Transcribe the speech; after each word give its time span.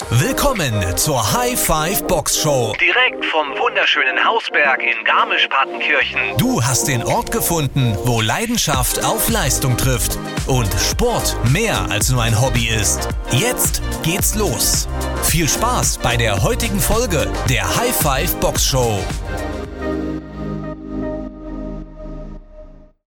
Willkommen 0.00 0.96
zur 0.96 1.20
High 1.32 1.58
Five 1.58 2.06
Box 2.06 2.38
Show. 2.38 2.72
Direkt 2.80 3.24
vom 3.24 3.48
wunderschönen 3.58 4.24
Hausberg 4.24 4.80
in 4.80 5.04
Garmisch-Partenkirchen. 5.04 6.36
Du 6.38 6.62
hast 6.62 6.86
den 6.86 7.02
Ort 7.02 7.32
gefunden, 7.32 7.98
wo 8.04 8.20
Leidenschaft 8.20 9.04
auf 9.04 9.28
Leistung 9.28 9.76
trifft 9.76 10.16
und 10.46 10.68
Sport 10.74 11.36
mehr 11.50 11.90
als 11.90 12.10
nur 12.10 12.22
ein 12.22 12.40
Hobby 12.40 12.68
ist. 12.68 13.08
Jetzt 13.32 13.82
geht's 14.04 14.36
los. 14.36 14.88
Viel 15.24 15.48
Spaß 15.48 15.98
bei 15.98 16.16
der 16.16 16.44
heutigen 16.44 16.78
Folge 16.78 17.26
der 17.50 17.64
High 17.76 17.96
Five 17.96 18.36
Box 18.36 18.64
Show. 18.64 19.00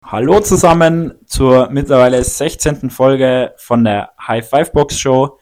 Hallo 0.03 0.41
zusammen 0.41 1.17
zur 1.25 1.69
mittlerweile 1.69 2.21
16. 2.21 2.89
Folge 2.89 3.53
von 3.55 3.85
der 3.85 4.11
High 4.27 4.45
Five 4.45 4.73
Box 4.73 4.99
Show 4.99 5.39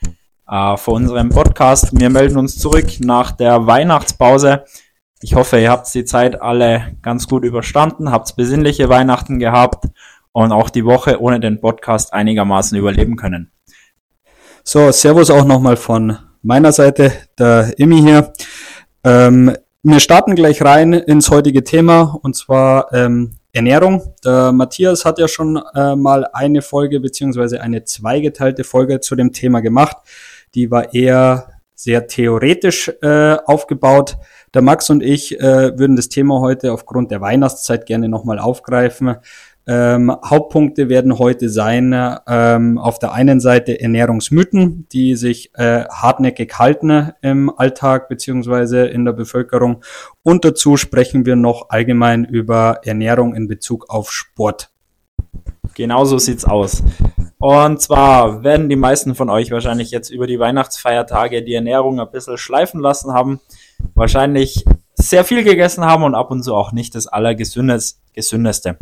äh, 0.49 0.77
für 0.77 0.91
unseren 0.91 1.29
Podcast. 1.29 1.89
Wir 1.91 2.09
melden 2.09 2.37
uns 2.37 2.57
zurück 2.57 2.99
nach 2.99 3.31
der 3.31 3.67
Weihnachtspause. 3.67 4.65
Ich 5.21 5.35
hoffe, 5.35 5.59
ihr 5.59 5.69
habt 5.69 5.93
die 5.93 6.05
Zeit 6.05 6.41
alle 6.41 6.97
ganz 7.01 7.27
gut 7.27 7.43
überstanden, 7.43 8.11
habt 8.11 8.35
besinnliche 8.35 8.89
Weihnachten 8.89 9.39
gehabt 9.39 9.85
und 10.31 10.51
auch 10.51 10.69
die 10.69 10.85
Woche 10.85 11.21
ohne 11.21 11.39
den 11.39 11.59
Podcast 11.59 12.13
einigermaßen 12.13 12.77
überleben 12.77 13.15
können. 13.15 13.51
So, 14.63 14.91
Servus 14.91 15.29
auch 15.29 15.45
nochmal 15.45 15.77
von 15.77 16.17
meiner 16.41 16.71
Seite, 16.71 17.11
der 17.37 17.77
Immi 17.77 18.01
hier. 18.01 18.33
Ähm, 19.03 19.55
wir 19.83 19.99
starten 19.99 20.35
gleich 20.35 20.61
rein 20.61 20.93
ins 20.93 21.29
heutige 21.29 21.63
Thema 21.63 22.17
und 22.21 22.35
zwar 22.35 22.93
ähm, 22.93 23.39
Ernährung. 23.51 24.13
Der 24.23 24.51
Matthias 24.51 25.05
hat 25.05 25.19
ja 25.19 25.27
schon 25.27 25.61
äh, 25.75 25.95
mal 25.95 26.27
eine 26.33 26.61
Folge 26.61 26.99
beziehungsweise 26.99 27.61
eine 27.61 27.83
zweigeteilte 27.83 28.63
Folge 28.63 28.99
zu 28.99 29.15
dem 29.15 29.33
Thema 29.33 29.61
gemacht. 29.61 29.97
Die 30.55 30.71
war 30.71 30.93
eher 30.93 31.49
sehr 31.75 32.07
theoretisch 32.07 32.91
äh, 33.01 33.37
aufgebaut. 33.45 34.17
Der 34.53 34.61
Max 34.61 34.89
und 34.89 35.01
ich 35.01 35.39
äh, 35.39 35.77
würden 35.77 35.95
das 35.95 36.09
Thema 36.09 36.41
heute 36.41 36.73
aufgrund 36.73 37.09
der 37.09 37.21
Weihnachtszeit 37.21 37.85
gerne 37.85 38.09
nochmal 38.09 38.37
aufgreifen. 38.37 39.15
Ähm, 39.65 40.11
Hauptpunkte 40.25 40.89
werden 40.89 41.19
heute 41.19 41.47
sein, 41.47 41.95
ähm, 42.27 42.79
auf 42.79 42.97
der 42.99 43.13
einen 43.13 43.39
Seite 43.39 43.79
Ernährungsmythen, 43.79 44.87
die 44.91 45.15
sich 45.15 45.51
äh, 45.53 45.85
hartnäckig 45.85 46.57
halten 46.57 47.11
im 47.21 47.49
Alltag 47.55 48.09
beziehungsweise 48.09 48.87
in 48.87 49.05
der 49.05 49.13
Bevölkerung. 49.13 49.83
Und 50.23 50.43
dazu 50.43 50.75
sprechen 50.75 51.25
wir 51.25 51.35
noch 51.35 51.69
allgemein 51.69 52.25
über 52.25 52.79
Ernährung 52.83 53.35
in 53.35 53.47
Bezug 53.47 53.89
auf 53.89 54.11
Sport. 54.11 54.71
Genau 55.75 56.03
so 56.03 56.17
sieht's 56.17 56.45
aus. 56.45 56.83
Und 57.41 57.81
zwar 57.81 58.43
werden 58.43 58.67
die 58.67 58.75
meisten 58.75 59.15
von 59.15 59.29
euch 59.29 59.49
wahrscheinlich 59.49 59.91
jetzt 59.91 60.09
über 60.09 60.27
die 60.27 60.39
Weihnachtsfeiertage 60.39 61.41
die 61.41 61.53
Ernährung 61.53 62.01
ein 62.01 62.11
bisschen 62.11 62.37
schleifen 62.37 62.81
lassen 62.81 63.13
haben. 63.13 63.39
Wahrscheinlich 63.95 64.65
sehr 64.93 65.23
viel 65.23 65.45
gegessen 65.45 65.85
haben 65.85 66.03
und 66.03 66.15
ab 66.15 66.31
und 66.31 66.43
zu 66.43 66.53
auch 66.53 66.73
nicht 66.73 66.95
das 66.95 67.07
Allergesündeste. 67.07 68.77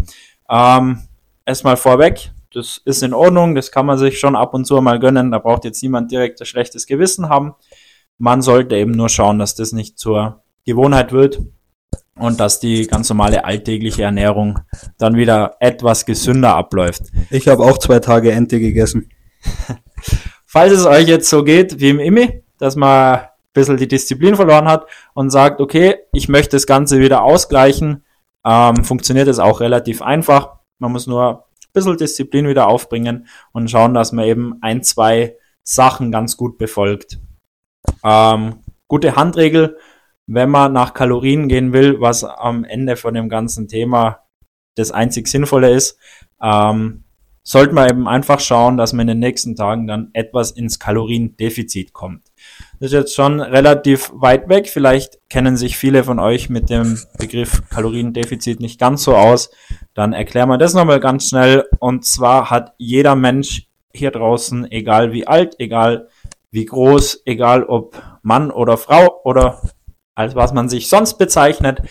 Ähm, 0.49 1.03
erstmal 1.45 1.77
vorweg, 1.77 2.31
das 2.52 2.81
ist 2.83 3.03
in 3.03 3.14
Ordnung, 3.14 3.53
das 3.53 3.72
kann 3.72 3.86
man 3.86 3.99
sich 3.99 4.19
schon 4.19 4.36
ab 4.36 4.55
und 4.55 4.66
zu 4.66 4.81
mal 4.81 4.97
gönnen. 4.97 5.30
Da 5.30 5.38
braucht 5.38 5.64
jetzt 5.64 5.83
niemand 5.83 6.11
direkt 6.11 6.42
ein 6.42 6.47
schlechtes 6.47 6.88
Gewissen 6.88 7.30
haben. 7.30 7.53
Man 8.17 8.42
sollte 8.42 8.75
eben 8.75 8.92
nur 8.92 9.09
schauen, 9.09 9.38
dass 9.38 9.53
das 9.53 9.71
nicht 9.71 9.99
zur 9.99 10.42
Gewohnheit 10.66 11.11
wird 11.11 11.42
und 12.20 12.40
dass 12.40 12.60
die 12.60 12.88
ganz 12.88 13.10
normale 13.10 13.46
alltägliche 13.46 14.04
Ernährung 14.04 14.60
dann 14.98 15.16
wieder 15.16 15.56
etwas 15.60 16.06
gesünder 16.06 16.56
abläuft. 16.56 17.04
Ich 17.30 17.48
habe 17.48 17.64
auch 17.64 17.78
zwei 17.78 18.00
Tage 18.00 18.32
Ente 18.32 18.60
gegessen. 18.60 19.10
Falls 20.45 20.73
es 20.73 20.86
euch 20.86 21.08
jetzt 21.08 21.30
so 21.30 21.44
geht 21.44 21.80
wie 21.80 21.90
im 21.90 22.00
Immi, 22.00 22.44
dass 22.58 22.76
man 22.76 23.20
ein 23.20 23.28
bisschen 23.54 23.78
die 23.78 23.88
Disziplin 23.88 24.36
verloren 24.36 24.68
hat 24.68 24.88
und 25.14 25.30
sagt, 25.30 25.62
okay, 25.62 25.95
ich 26.14 26.30
möchte 26.30 26.56
das 26.56 26.66
Ganze 26.66 27.00
wieder 27.00 27.23
ausgleichen, 27.23 28.04
ähm, 28.45 28.84
funktioniert 28.84 29.28
es 29.28 29.40
auch 29.40 29.60
relativ 29.60 30.02
einfach. 30.02 30.60
Man 30.80 30.92
muss 30.92 31.08
nur 31.08 31.30
ein 31.30 31.73
bisschen 31.73 31.98
Disziplin 31.98 32.48
wieder 32.48 32.67
aufbringen 32.67 33.27
und 33.52 33.70
schauen, 33.70 33.94
dass 33.94 34.11
man 34.11 34.26
eben 34.26 34.56
ein, 34.61 34.83
zwei 34.83 35.36
Sachen 35.64 36.11
ganz 36.11 36.38
gut 36.38 36.58
befolgt. 36.58 37.20
Ähm, 38.04 38.64
gute 38.88 39.16
Handregel, 39.16 39.77
wenn 40.27 40.49
man 40.49 40.73
nach 40.73 40.93
Kalorien 40.93 41.48
gehen 41.48 41.73
will, 41.73 41.99
was 41.99 42.23
am 42.23 42.64
Ende 42.65 42.98
von 42.98 43.14
dem 43.14 43.30
ganzen 43.30 43.67
Thema 43.67 44.20
das 44.76 44.92
einzig 44.92 45.27
Sinnvolle 45.27 45.71
ist, 45.71 45.98
ähm, 46.42 47.05
sollte 47.43 47.73
man 47.73 47.89
eben 47.89 48.10
einfach 48.10 48.42
schauen, 48.42 48.76
dass 48.76 48.92
man 48.92 49.08
in 49.08 49.08
den 49.08 49.20
nächsten 49.20 49.55
Tagen 49.55 49.88
dann 49.88 50.10
etwas 50.11 50.52
ins 50.52 50.80
Kaloriendefizit 50.80 51.93
kommt. 51.93 52.26
Das 52.82 52.88
ist 52.88 52.93
jetzt 52.93 53.15
schon 53.15 53.39
relativ 53.39 54.11
weit 54.14 54.49
weg. 54.49 54.67
Vielleicht 54.67 55.17
kennen 55.30 55.55
sich 55.55 55.77
viele 55.77 56.04
von 56.04 56.20
euch 56.20 56.49
mit 56.49 56.70
dem 56.70 56.99
Begriff 57.17 57.64
Kaloriendefizit 57.70 58.59
nicht 58.59 58.82
ganz 58.82 59.05
so 59.05 59.15
aus. 59.15 59.49
Dann 59.94 60.11
erklären 60.11 60.49
wir 60.49 60.58
das 60.58 60.73
nochmal 60.73 60.99
ganz 60.99 61.30
schnell. 61.30 61.64
Und 61.80 62.04
zwar 62.04 62.49
hat 62.49 62.73
jeder 62.77 63.15
Mensch 63.15 63.70
hier 63.94 64.11
draußen, 64.11 64.70
egal 64.70 65.14
wie 65.14 65.26
alt, 65.26 65.55
egal 65.58 66.09
wie 66.52 66.65
groß, 66.65 67.21
egal 67.26 67.64
ob 67.64 68.02
Mann 68.23 68.52
oder 68.52 68.76
Frau 68.76 69.21
oder 69.23 69.61
als 70.17 70.36
was 70.36 70.52
man 70.52 70.67
sich 70.67 70.89
sonst 70.89 71.20
bezeichnet, 71.20 71.83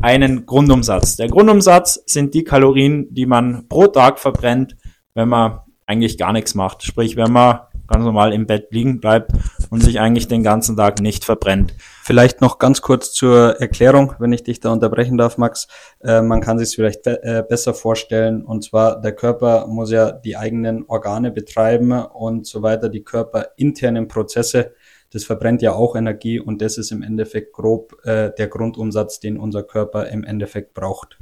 einen 0.00 0.46
Grundumsatz. 0.46 1.16
Der 1.16 1.26
Grundumsatz 1.26 2.00
sind 2.06 2.32
die 2.32 2.44
Kalorien, 2.44 3.12
die 3.12 3.26
man 3.26 3.66
pro 3.68 3.88
Tag 3.88 4.20
verbrennt, 4.20 4.76
wenn 5.14 5.28
man 5.28 5.58
eigentlich 5.84 6.16
gar 6.16 6.32
nichts 6.32 6.54
macht. 6.54 6.84
Sprich, 6.84 7.16
wenn 7.16 7.32
man 7.32 7.58
ganz 7.88 8.04
normal 8.04 8.32
im 8.32 8.46
Bett 8.46 8.68
liegen 8.70 9.00
bleibt 9.00 9.32
und 9.70 9.82
sich 9.82 9.98
eigentlich 9.98 10.28
den 10.28 10.44
ganzen 10.44 10.76
Tag 10.76 11.00
nicht 11.00 11.24
verbrennt. 11.24 11.74
Vielleicht 12.04 12.40
noch 12.40 12.60
ganz 12.60 12.82
kurz 12.82 13.12
zur 13.12 13.60
Erklärung, 13.60 14.14
wenn 14.20 14.32
ich 14.32 14.44
dich 14.44 14.60
da 14.60 14.70
unterbrechen 14.70 15.18
darf, 15.18 15.36
Max. 15.36 15.66
Äh, 16.04 16.22
man 16.22 16.40
kann 16.40 16.58
sich 16.58 16.68
es 16.68 16.74
vielleicht 16.76 17.02
be 17.02 17.20
äh, 17.24 17.42
besser 17.42 17.74
vorstellen. 17.74 18.44
Und 18.44 18.62
zwar, 18.62 19.00
der 19.00 19.12
Körper 19.12 19.66
muss 19.66 19.90
ja 19.90 20.12
die 20.12 20.36
eigenen 20.36 20.84
Organe 20.86 21.32
betreiben 21.32 21.90
und 21.90 22.46
so 22.46 22.62
weiter, 22.62 22.88
die 22.88 23.02
körperinternen 23.02 24.06
Prozesse 24.06 24.72
das 25.12 25.24
verbrennt 25.24 25.62
ja 25.62 25.72
auch 25.72 25.94
Energie 25.94 26.40
und 26.40 26.62
das 26.62 26.78
ist 26.78 26.90
im 26.90 27.02
Endeffekt 27.02 27.52
grob 27.52 27.94
äh, 28.04 28.30
der 28.36 28.48
Grundumsatz, 28.48 29.20
den 29.20 29.36
unser 29.36 29.62
Körper 29.62 30.08
im 30.08 30.24
Endeffekt 30.24 30.74
braucht. 30.74 31.18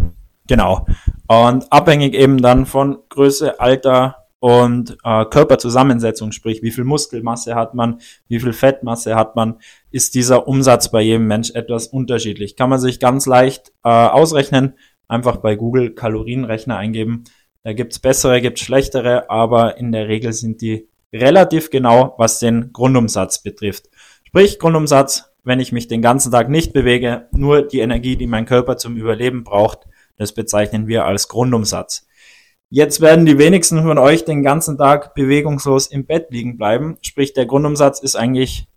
Genau. 0.46 0.86
Und 1.28 1.72
abhängig 1.72 2.14
eben 2.14 2.40
dann 2.40 2.66
von 2.66 2.98
Größe, 3.08 3.60
Alter 3.60 4.26
und 4.38 4.96
äh, 5.04 5.24
Körperzusammensetzung, 5.26 6.32
sprich 6.32 6.62
wie 6.62 6.70
viel 6.70 6.84
Muskelmasse 6.84 7.54
hat 7.54 7.74
man, 7.74 8.00
wie 8.28 8.40
viel 8.40 8.52
Fettmasse 8.52 9.14
hat 9.14 9.36
man, 9.36 9.58
ist 9.90 10.14
dieser 10.14 10.48
Umsatz 10.48 10.90
bei 10.90 11.02
jedem 11.02 11.26
Mensch 11.26 11.50
etwas 11.50 11.86
unterschiedlich. 11.86 12.56
Kann 12.56 12.70
man 12.70 12.78
sich 12.78 13.00
ganz 13.00 13.26
leicht 13.26 13.72
äh, 13.84 13.90
ausrechnen, 13.90 14.74
einfach 15.08 15.38
bei 15.38 15.56
Google 15.56 15.94
Kalorienrechner 15.94 16.76
eingeben. 16.76 17.24
Da 17.62 17.72
gibt's 17.74 17.98
bessere, 17.98 18.40
gibt's 18.40 18.62
schlechtere, 18.62 19.28
aber 19.28 19.76
in 19.76 19.92
der 19.92 20.08
Regel 20.08 20.32
sind 20.32 20.62
die 20.62 20.88
relativ 21.12 21.70
genau, 21.70 22.14
was 22.18 22.38
den 22.38 22.72
Grundumsatz 22.72 23.42
betrifft. 23.42 23.88
Sprich, 24.24 24.58
Grundumsatz, 24.58 25.32
wenn 25.42 25.60
ich 25.60 25.72
mich 25.72 25.88
den 25.88 26.02
ganzen 26.02 26.30
Tag 26.30 26.48
nicht 26.48 26.72
bewege, 26.72 27.28
nur 27.32 27.62
die 27.62 27.80
Energie, 27.80 28.16
die 28.16 28.26
mein 28.26 28.46
Körper 28.46 28.76
zum 28.76 28.96
Überleben 28.96 29.44
braucht, 29.44 29.80
das 30.16 30.32
bezeichnen 30.32 30.86
wir 30.86 31.06
als 31.06 31.28
Grundumsatz. 31.28 32.06
Jetzt 32.68 33.00
werden 33.00 33.26
die 33.26 33.38
wenigsten 33.38 33.82
von 33.82 33.98
euch 33.98 34.24
den 34.24 34.44
ganzen 34.44 34.78
Tag 34.78 35.14
bewegungslos 35.14 35.88
im 35.88 36.06
Bett 36.06 36.28
liegen 36.30 36.56
bleiben. 36.56 36.98
Sprich, 37.00 37.32
der 37.32 37.46
Grundumsatz 37.46 37.98
ist 38.00 38.14
eigentlich 38.14 38.68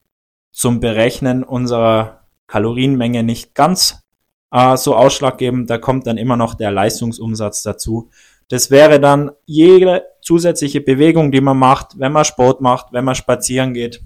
zum 0.51 0.79
Berechnen 0.79 1.43
unserer 1.43 2.21
Kalorienmenge 2.47 3.21
nicht 3.21 3.53
ganz 3.53 4.03
äh, 4.51 4.77
so 4.77 4.95
ausschlaggebend. 4.95 5.69
Da 5.69 5.77
kommt 5.77 6.07
dann 6.07 6.17
immer 6.17 6.37
noch 6.37 6.55
der 6.55 6.71
Leistungsumsatz 6.71 7.61
dazu. 7.61 8.09
Das 8.49 8.71
wäre 8.71 8.99
dann 8.99 9.31
jede 9.45 10.05
zusätzliche 10.21 10.81
Bewegung, 10.81 11.31
die 11.31 11.41
man 11.41 11.57
macht, 11.57 11.99
wenn 11.99 12.11
man 12.11 12.25
Sport 12.25 12.61
macht, 12.61 12.87
wenn 12.91 13.05
man 13.05 13.15
spazieren 13.15 13.73
geht, 13.73 14.01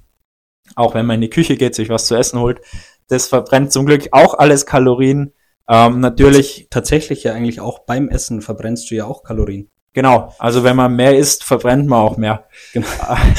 auch 0.76 0.94
wenn 0.94 1.06
man 1.06 1.16
in 1.16 1.22
die 1.22 1.30
Küche 1.30 1.56
geht, 1.58 1.76
sich 1.76 1.90
was 1.90 2.08
zu 2.08 2.16
essen 2.16 2.40
holt. 2.40 2.62
Das 3.08 3.28
verbrennt 3.28 3.72
zum 3.72 3.86
Glück 3.86 4.10
auch 4.12 4.34
alles 4.34 4.66
Kalorien. 4.66 5.34
Ähm, 5.70 6.00
natürlich. 6.00 6.68
Tatsächlich 6.70 7.24
ja 7.24 7.34
eigentlich 7.34 7.60
auch 7.60 7.80
beim 7.80 8.10
Essen 8.10 8.42
verbrennst 8.42 8.90
du 8.90 8.96
ja 8.96 9.06
auch 9.06 9.24
Kalorien. 9.24 9.70
Genau. 9.94 10.34
Also 10.38 10.64
wenn 10.64 10.76
man 10.76 10.96
mehr 10.96 11.18
isst, 11.18 11.44
verbrennt 11.44 11.88
man 11.88 12.00
auch 12.00 12.18
mehr. 12.18 12.46
Genau. 12.74 12.88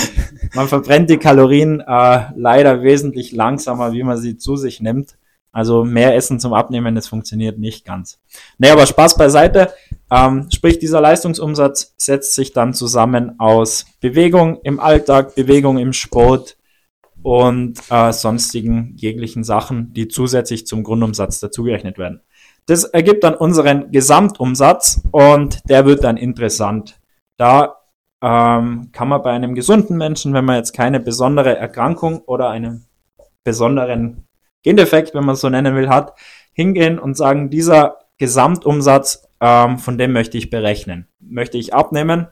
man 0.55 0.69
verbrennt 0.69 1.09
die 1.09 1.19
Kalorien 1.19 1.81
äh, 1.81 2.21
leider 2.35 2.83
wesentlich 2.83 3.33
langsamer, 3.33 3.93
wie 3.93 4.03
man 4.03 4.19
sie 4.19 4.37
zu 4.37 4.57
sich 4.57 4.81
nimmt. 4.81 5.17
Also 5.59 5.83
mehr 5.83 6.15
Essen 6.15 6.39
zum 6.39 6.55
Abnehmen, 6.55 6.95
das 6.95 7.09
funktioniert 7.09 7.59
nicht 7.59 7.85
ganz. 7.85 8.21
Nee, 8.59 8.71
aber 8.71 8.87
Spaß 8.87 9.17
beiseite. 9.19 9.73
Ähm, 10.09 10.47
sprich, 10.53 10.79
dieser 10.79 11.01
Leistungsumsatz 11.01 11.95
setzt 11.97 12.37
sich 12.37 12.53
dann 12.53 12.75
zusammen 12.75 13.41
aus 13.41 13.85
Bewegung 13.99 14.61
im 14.63 14.79
Alltag, 14.79 15.35
Bewegung 15.35 15.79
im 15.79 15.93
Sport 15.93 16.59
und 17.25 17.81
äh, 17.91 18.13
sonstigen 18.13 18.93
jeglichen 18.95 19.43
Sachen, 19.43 19.93
die 19.95 20.07
zusätzlich 20.07 20.65
zum 20.65 20.85
Grundumsatz 20.85 21.41
dazugerechnet 21.41 21.99
werden. 21.99 22.21
Das 22.67 22.85
ergibt 22.85 23.25
dann 23.25 23.35
unseren 23.35 23.91
Gesamtumsatz 23.91 25.03
und 25.11 25.69
der 25.69 25.87
wird 25.87 26.05
dann 26.05 26.17
interessant. 26.17 27.01
Da 27.37 27.79
ähm, 28.23 28.91
kann 28.93 29.09
man 29.09 29.23
bei 29.25 29.33
einem 29.33 29.57
gesunden 29.57 29.97
Menschen, 29.97 30.35
wenn 30.35 30.45
man 30.45 30.55
jetzt 30.55 30.73
keine 30.73 31.01
besondere 31.01 31.57
Erkrankung 31.57 32.21
oder 32.21 32.49
einen 32.49 32.87
besonderen 33.43 34.28
Gendefekt, 34.63 35.15
wenn 35.15 35.25
man 35.25 35.35
es 35.35 35.41
so 35.41 35.49
nennen 35.49 35.75
will, 35.77 35.89
hat, 35.89 36.15
hingehen 36.53 36.99
und 36.99 37.17
sagen, 37.17 37.51
dieser 37.51 37.99
Gesamtumsatz, 38.19 39.29
ähm, 39.41 39.79
von 39.79 39.97
dem 39.97 40.13
möchte 40.13 40.37
ich 40.37 40.51
berechnen. 40.51 41.07
Möchte 41.21 41.59
ich 41.59 41.73
abnehmen, 41.73 42.29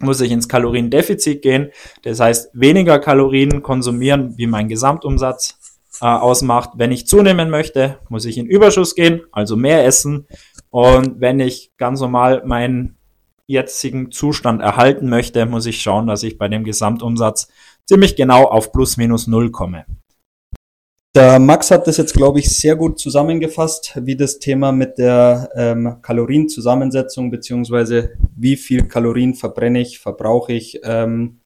muss 0.00 0.20
ich 0.20 0.30
ins 0.30 0.48
Kaloriendefizit 0.48 1.42
gehen. 1.42 1.70
Das 2.02 2.20
heißt, 2.20 2.50
weniger 2.52 2.98
Kalorien 2.98 3.62
konsumieren, 3.62 4.36
wie 4.36 4.46
mein 4.46 4.68
Gesamtumsatz 4.68 5.58
äh, 6.00 6.06
ausmacht. 6.06 6.70
Wenn 6.76 6.92
ich 6.92 7.06
zunehmen 7.06 7.50
möchte, 7.50 7.98
muss 8.08 8.24
ich 8.24 8.36
in 8.38 8.46
Überschuss 8.46 8.94
gehen, 8.94 9.22
also 9.32 9.56
mehr 9.56 9.84
essen. 9.84 10.26
Und 10.70 11.20
wenn 11.20 11.40
ich 11.40 11.72
ganz 11.78 12.00
normal 12.00 12.42
meinen 12.44 12.98
jetzigen 13.46 14.10
Zustand 14.10 14.60
erhalten 14.60 15.08
möchte, 15.08 15.46
muss 15.46 15.66
ich 15.66 15.80
schauen, 15.80 16.06
dass 16.06 16.22
ich 16.22 16.38
bei 16.38 16.48
dem 16.48 16.64
Gesamtumsatz 16.64 17.48
ziemlich 17.86 18.16
genau 18.16 18.44
auf 18.44 18.72
plus 18.72 18.96
minus 18.96 19.26
null 19.26 19.50
komme. 19.50 19.84
Der 21.16 21.38
Max 21.38 21.70
hat 21.70 21.86
das 21.86 21.96
jetzt, 21.96 22.14
glaube 22.14 22.40
ich, 22.40 22.50
sehr 22.58 22.74
gut 22.74 22.98
zusammengefasst, 22.98 23.92
wie 24.02 24.16
das 24.16 24.40
Thema 24.40 24.72
mit 24.72 24.98
der 24.98 25.48
ähm, 25.54 25.98
Kalorienzusammensetzung 26.02 27.30
beziehungsweise 27.30 28.14
wie 28.36 28.56
viel 28.56 28.88
Kalorien 28.88 29.34
verbrenne 29.34 29.80
ich, 29.80 30.00
verbrauche 30.00 30.52
ich. 30.52 30.80
Ähm, 30.82 31.38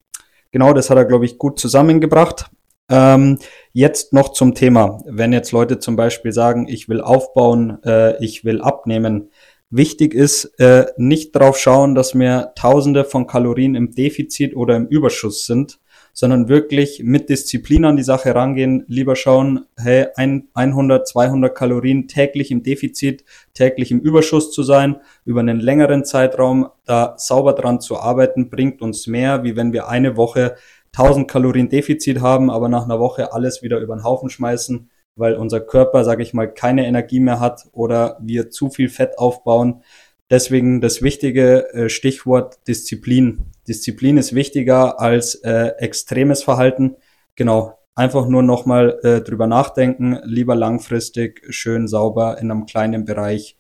genau, 0.52 0.72
das 0.72 0.88
hat 0.88 0.96
er, 0.96 1.04
glaube 1.04 1.26
ich, 1.26 1.36
gut 1.36 1.60
zusammengebracht. 1.60 2.50
Ähm, 2.88 3.38
jetzt 3.74 4.14
noch 4.14 4.32
zum 4.32 4.54
Thema. 4.54 5.02
Wenn 5.04 5.34
jetzt 5.34 5.52
Leute 5.52 5.78
zum 5.78 5.96
Beispiel 5.96 6.32
sagen, 6.32 6.66
ich 6.66 6.88
will 6.88 7.02
aufbauen, 7.02 7.76
äh, 7.84 8.24
ich 8.24 8.46
will 8.46 8.62
abnehmen. 8.62 9.28
Wichtig 9.68 10.14
ist, 10.14 10.46
äh, 10.58 10.86
nicht 10.96 11.32
drauf 11.32 11.58
schauen, 11.58 11.94
dass 11.94 12.14
mir 12.14 12.52
Tausende 12.56 13.04
von 13.04 13.26
Kalorien 13.26 13.74
im 13.74 13.94
Defizit 13.94 14.56
oder 14.56 14.76
im 14.76 14.86
Überschuss 14.86 15.44
sind, 15.44 15.78
sondern 16.18 16.48
wirklich 16.48 17.00
mit 17.04 17.28
Disziplin 17.28 17.84
an 17.84 17.96
die 17.96 18.02
Sache 18.02 18.34
rangehen. 18.34 18.82
Lieber 18.88 19.14
schauen, 19.14 19.66
hey, 19.76 20.08
100, 20.16 21.06
200 21.06 21.54
Kalorien 21.54 22.08
täglich 22.08 22.50
im 22.50 22.64
Defizit, 22.64 23.24
täglich 23.54 23.92
im 23.92 24.00
Überschuss 24.00 24.50
zu 24.50 24.64
sein, 24.64 24.96
über 25.24 25.38
einen 25.38 25.60
längeren 25.60 26.04
Zeitraum 26.04 26.70
da 26.84 27.14
sauber 27.18 27.52
dran 27.52 27.80
zu 27.80 28.00
arbeiten, 28.00 28.50
bringt 28.50 28.82
uns 28.82 29.06
mehr, 29.06 29.44
wie 29.44 29.54
wenn 29.54 29.72
wir 29.72 29.86
eine 29.86 30.16
Woche 30.16 30.56
1000 30.92 31.30
Kalorien 31.30 31.68
Defizit 31.68 32.20
haben, 32.20 32.50
aber 32.50 32.68
nach 32.68 32.82
einer 32.82 32.98
Woche 32.98 33.32
alles 33.32 33.62
wieder 33.62 33.78
über 33.78 33.94
den 33.94 34.02
Haufen 34.02 34.28
schmeißen, 34.28 34.90
weil 35.14 35.34
unser 35.34 35.60
Körper, 35.60 36.02
sage 36.02 36.24
ich 36.24 36.34
mal, 36.34 36.52
keine 36.52 36.84
Energie 36.88 37.20
mehr 37.20 37.38
hat 37.38 37.68
oder 37.70 38.18
wir 38.20 38.50
zu 38.50 38.70
viel 38.70 38.88
Fett 38.88 39.20
aufbauen. 39.20 39.84
Deswegen 40.30 40.80
das 40.80 41.00
wichtige 41.02 41.72
äh, 41.72 41.88
Stichwort 41.88 42.58
Disziplin. 42.68 43.50
Disziplin 43.66 44.18
ist 44.18 44.34
wichtiger 44.34 45.00
als 45.00 45.36
äh, 45.36 45.72
extremes 45.78 46.42
Verhalten. 46.42 46.96
Genau, 47.34 47.78
einfach 47.94 48.28
nur 48.28 48.42
nochmal 48.42 48.98
äh, 49.02 49.20
drüber 49.22 49.46
nachdenken, 49.46 50.18
lieber 50.24 50.54
langfristig, 50.54 51.42
schön 51.48 51.88
sauber 51.88 52.38
in 52.38 52.50
einem 52.50 52.66
kleinen 52.66 53.04
Bereich 53.04 53.56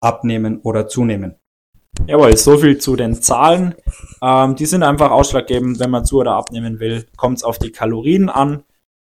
abnehmen 0.00 0.60
oder 0.62 0.88
zunehmen. 0.88 1.36
Jawohl, 2.06 2.36
so 2.36 2.56
viel 2.58 2.78
zu 2.78 2.96
den 2.96 3.20
Zahlen. 3.20 3.74
Ähm, 4.22 4.56
die 4.56 4.66
sind 4.66 4.82
einfach 4.82 5.10
ausschlaggebend, 5.10 5.80
wenn 5.80 5.90
man 5.90 6.04
zu 6.04 6.18
oder 6.18 6.32
abnehmen 6.32 6.80
will, 6.80 7.06
kommt 7.16 7.38
es 7.38 7.44
auf 7.44 7.58
die 7.58 7.72
Kalorien 7.72 8.28
an. 8.28 8.62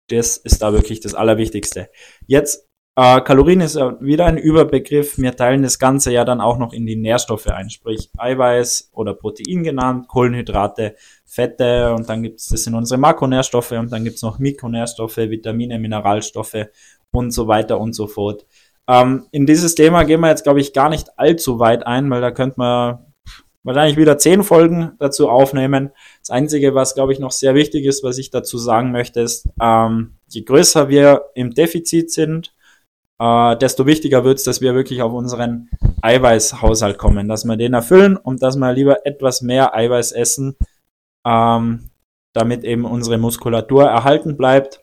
Das 0.09 0.37
ist 0.37 0.63
da 0.63 0.73
wirklich 0.73 1.01
das 1.01 1.15
Allerwichtigste. 1.15 1.91
Jetzt 2.27 2.68
äh, 2.99 3.21
Kalorien 3.21 3.61
ist 3.61 3.77
wieder 3.77 4.27
ein 4.27 4.39
Überbegriff. 4.39 5.19
Wir 5.19 5.37
teilen 5.37 5.63
das 5.63 5.79
Ganze 5.79 6.11
ja 6.11 6.25
dann 6.25 6.41
auch 6.41 6.59
noch 6.59 6.73
in 6.73 6.85
die 6.85 6.97
Nährstoffe 6.97 7.47
ein, 7.47 7.71
sprich 7.71 8.11
Eiweiß 8.19 8.91
oder 8.93 9.15
Protein 9.15 9.63
genannt, 9.63 10.09
Kohlenhydrate, 10.09 10.97
Fette 11.25 11.95
und 11.95 12.09
dann 12.09 12.25
gibt 12.25 12.41
es, 12.41 12.49
das 12.49 12.65
sind 12.65 12.75
unsere 12.75 12.99
Makronährstoffe 12.99 13.71
und 13.71 13.93
dann 13.93 14.03
gibt 14.03 14.17
es 14.17 14.23
noch 14.23 14.41
Mikronährstoffe, 14.41 15.17
Vitamine, 15.19 15.79
Mineralstoffe 15.79 16.67
und 17.13 17.31
so 17.31 17.47
weiter 17.47 17.79
und 17.79 17.93
so 17.93 18.09
fort. 18.09 18.47
Ähm, 18.89 19.27
in 19.31 19.47
dieses 19.47 19.77
Thema 19.77 20.03
gehen 20.03 20.21
wir 20.21 20.31
jetzt, 20.31 20.43
glaube 20.43 20.61
ich, 20.61 20.73
gar 20.73 20.89
nicht 20.89 21.17
allzu 21.21 21.61
weit 21.61 21.87
ein, 21.87 22.11
weil 22.11 22.21
da 22.21 22.33
könnte 22.33 22.59
man 22.59 22.99
wahrscheinlich 23.63 23.97
wieder 23.97 24.19
zehn 24.19 24.43
Folgen 24.43 24.93
dazu 24.99 25.29
aufnehmen. 25.29 25.91
Das 26.21 26.31
Einzige, 26.31 26.75
was, 26.75 26.97
glaube 26.97 27.13
ich, 27.13 27.21
noch 27.21 27.31
sehr 27.31 27.55
wichtig 27.55 27.85
ist, 27.85 28.03
was 28.03 28.19
ich 28.19 28.31
dazu 28.31 28.59
sagen 28.59 28.91
möchte, 28.91 29.21
ist, 29.21 29.49
ähm, 29.63 30.17
je 30.27 30.43
größer 30.43 30.89
wir 30.89 31.27
im 31.37 31.55
Defizit 31.55 32.11
sind, 32.11 32.53
äh, 33.19 33.57
desto 33.57 33.87
wichtiger 33.87 34.25
wird 34.25 34.39
es, 34.39 34.45
dass 34.45 34.61
wir 34.61 34.75
wirklich 34.75 35.03
auf 35.03 35.13
unseren 35.13 35.69
Eiweißhaushalt 36.03 36.99
kommen, 36.99 37.29
dass 37.29 37.45
wir 37.45 37.57
den 37.57 37.75
erfüllen 37.75 38.17
und 38.17 38.43
dass 38.43 38.57
wir 38.57 38.73
lieber 38.73 39.07
etwas 39.07 39.43
mehr 39.43 39.75
Eiweiß 39.75 40.13
essen, 40.13 40.57
ähm, 41.27 41.91
damit 42.33 42.65
eben 42.65 42.85
unsere 42.85 43.19
Muskulatur 43.19 43.85
erhalten 43.85 44.37
bleibt 44.37 44.81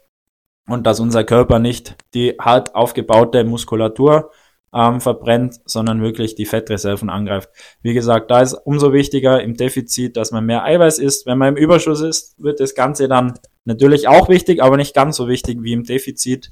und 0.68 0.86
dass 0.86 1.00
unser 1.00 1.24
Körper 1.24 1.60
nicht 1.60 1.96
die 2.14 2.36
hart 2.40 2.76
aufgebaute 2.76 3.44
Muskulatur 3.44 4.32
ähm, 4.74 5.00
verbrennt, 5.00 5.62
sondern 5.66 6.02
wirklich 6.02 6.36
die 6.36 6.46
Fettreserven 6.46 7.10
angreift. 7.10 7.50
Wie 7.82 7.94
gesagt, 7.94 8.30
da 8.30 8.42
ist 8.42 8.54
umso 8.54 8.92
wichtiger 8.92 9.42
im 9.42 9.56
Defizit, 9.56 10.18
dass 10.18 10.32
man 10.32 10.46
mehr 10.46 10.66
Eiweiß 10.66 11.00
isst. 11.00 11.26
Wenn 11.26 11.38
man 11.38 11.56
im 11.56 11.64
Überschuss 11.64 12.02
ist, 12.02 12.36
wird 12.44 12.60
das 12.60 12.76
Ganze 12.76 13.08
dann 13.08 13.40
natürlich 13.64 14.10
auch 14.10 14.28
wichtig, 14.28 14.62
aber 14.62 14.76
nicht 14.76 14.94
ganz 14.94 15.16
so 15.16 15.30
wichtig 15.30 15.60
wie 15.62 15.72
im 15.72 15.84
Defizit. 15.84 16.52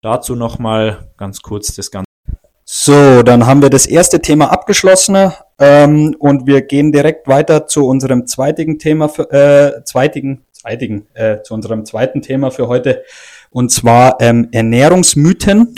Dazu 0.00 0.36
nochmal 0.36 1.10
ganz 1.16 1.42
kurz 1.42 1.74
das 1.74 1.90
Ganze. 1.90 2.06
So, 2.64 3.22
dann 3.24 3.46
haben 3.46 3.62
wir 3.62 3.70
das 3.70 3.86
erste 3.86 4.20
Thema 4.20 4.52
abgeschlossen 4.52 5.32
ähm, 5.58 6.14
und 6.20 6.46
wir 6.46 6.62
gehen 6.62 6.92
direkt 6.92 7.26
weiter 7.26 7.66
zu 7.66 7.84
unserem 7.86 8.26
zweitigen 8.28 8.78
Thema 8.78 9.08
für, 9.08 9.28
äh, 9.32 9.82
zweitigen, 9.84 10.44
zweitigen, 10.52 11.08
äh, 11.14 11.42
zu 11.42 11.54
unserem 11.54 11.84
zweiten 11.84 12.22
Thema 12.22 12.52
für 12.52 12.68
heute 12.68 13.02
und 13.50 13.72
zwar 13.72 14.20
ähm, 14.20 14.48
Ernährungsmythen. 14.52 15.74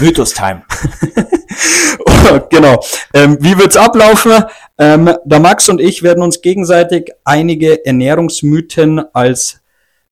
Mythos-Time. 0.00 0.64
genau. 2.50 2.80
Ähm, 3.14 3.38
wie 3.40 3.56
wird's 3.56 3.78
ablaufen? 3.78 4.44
Ähm, 4.76 5.10
der 5.24 5.40
Max 5.40 5.70
und 5.70 5.80
ich 5.80 6.02
werden 6.02 6.22
uns 6.22 6.42
gegenseitig 6.42 7.12
einige 7.24 7.86
Ernährungsmythen 7.86 9.02
als 9.14 9.63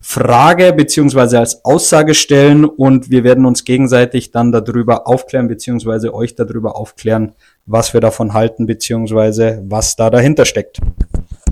Frage 0.05 0.73
beziehungsweise 0.73 1.39
als 1.39 1.65
Aussage 1.65 2.15
stellen 2.15 2.65
und 2.65 3.11
wir 3.11 3.23
werden 3.23 3.47
uns 3.47 3.65
gegenseitig 3.65 4.33
dann 4.33 4.51
darüber 4.51 5.07
aufklären 5.07 5.47
beziehungsweise 5.47 6.13
euch 6.13 6.35
darüber 6.35 6.77
aufklären, 6.77 7.37
was 7.67 7.95
wir 7.95 8.01
davon 8.01 8.35
halten 8.35 8.67
beziehungsweise 8.67 9.63
was 9.65 9.95
da 9.95 10.11
dahinter 10.11 10.45
steckt. 10.45 10.81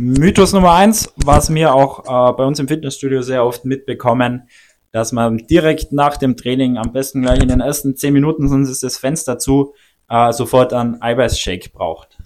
Mythos 0.00 0.52
Nummer 0.52 0.72
eins, 0.72 1.12
was 1.14 1.54
wir 1.54 1.72
auch 1.72 2.00
äh, 2.00 2.32
bei 2.32 2.44
uns 2.44 2.58
im 2.58 2.66
Fitnessstudio 2.66 3.22
sehr 3.22 3.44
oft 3.44 3.64
mitbekommen, 3.64 4.48
dass 4.90 5.12
man 5.12 5.38
direkt 5.38 5.92
nach 5.92 6.16
dem 6.16 6.36
Training, 6.36 6.76
am 6.76 6.92
besten 6.92 7.22
gleich 7.22 7.40
in 7.40 7.48
den 7.48 7.60
ersten 7.60 7.94
zehn 7.94 8.12
Minuten, 8.12 8.48
sonst 8.48 8.68
ist 8.68 8.82
das 8.82 8.98
Fenster 8.98 9.38
zu, 9.38 9.74
äh, 10.08 10.32
sofort 10.32 10.72
einen 10.72 11.00
Eiweißshake 11.00 11.70
braucht. 11.70 12.18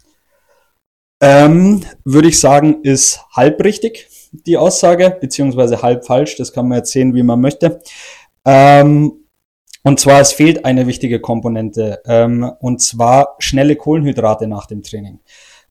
Ähm, 1.21 1.83
Würde 2.05 2.29
ich 2.29 2.41
sagen, 2.41 2.83
ist 2.83 3.21
halb 3.37 3.63
richtig 3.63 4.09
die 4.47 4.57
Aussage, 4.57 5.17
beziehungsweise 5.21 5.83
halb 5.83 6.05
falsch. 6.05 6.37
Das 6.37 6.53
kann 6.53 6.69
man 6.69 6.79
jetzt 6.79 6.93
sehen, 6.93 7.15
wie 7.15 7.23
man 7.23 7.41
möchte. 7.41 7.81
Ähm, 8.45 9.25
und 9.83 10.01
zwar, 10.01 10.21
es 10.21 10.33
fehlt 10.33 10.65
eine 10.65 10.87
wichtige 10.87 11.21
Komponente, 11.21 12.01
ähm, 12.07 12.51
und 12.61 12.81
zwar 12.81 13.37
schnelle 13.39 13.77
Kohlenhydrate 13.77 14.47
nach 14.47 14.67
dem 14.67 14.83
Training. 14.83 15.21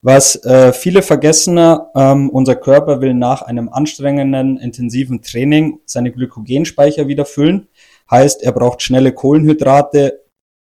Was 0.02 0.36
äh, 0.44 0.72
viele 0.72 1.02
vergessen, 1.02 1.58
ähm, 1.96 2.30
unser 2.30 2.56
Körper 2.56 3.00
will 3.00 3.14
nach 3.14 3.42
einem 3.42 3.68
anstrengenden, 3.70 4.58
intensiven 4.58 5.22
Training 5.22 5.80
seine 5.86 6.12
Glykogenspeicher 6.12 7.08
wieder 7.08 7.24
füllen. 7.24 7.68
Heißt, 8.10 8.42
er 8.42 8.52
braucht 8.52 8.82
schnelle 8.82 9.12
Kohlenhydrate, 9.12 10.20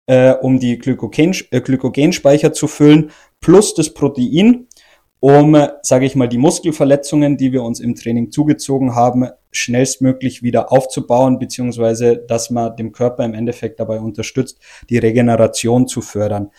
äh, 0.07 0.33
um 0.33 0.59
die 0.59 0.79
Glykogen, 0.79 1.35
äh, 1.51 1.61
Glykogenspeicher 1.61 2.53
zu 2.53 2.67
füllen, 2.67 3.11
plus 3.39 3.75
das 3.75 3.93
Protein, 3.93 4.67
um, 5.19 5.57
sage 5.81 6.05
ich 6.05 6.15
mal, 6.15 6.29
die 6.29 6.37
Muskelverletzungen, 6.37 7.37
die 7.37 7.51
wir 7.51 7.63
uns 7.63 7.79
im 7.79 7.95
Training 7.95 8.31
zugezogen 8.31 8.95
haben, 8.95 9.27
schnellstmöglich 9.51 10.43
wieder 10.43 10.71
aufzubauen, 10.71 11.39
beziehungsweise 11.39 12.17
dass 12.17 12.49
man 12.49 12.75
dem 12.75 12.91
Körper 12.91 13.25
im 13.25 13.33
Endeffekt 13.33 13.79
dabei 13.79 13.99
unterstützt, 13.99 14.59
die 14.89 14.97
Regeneration 14.97 15.87
zu 15.87 16.01
fördern. 16.01 16.51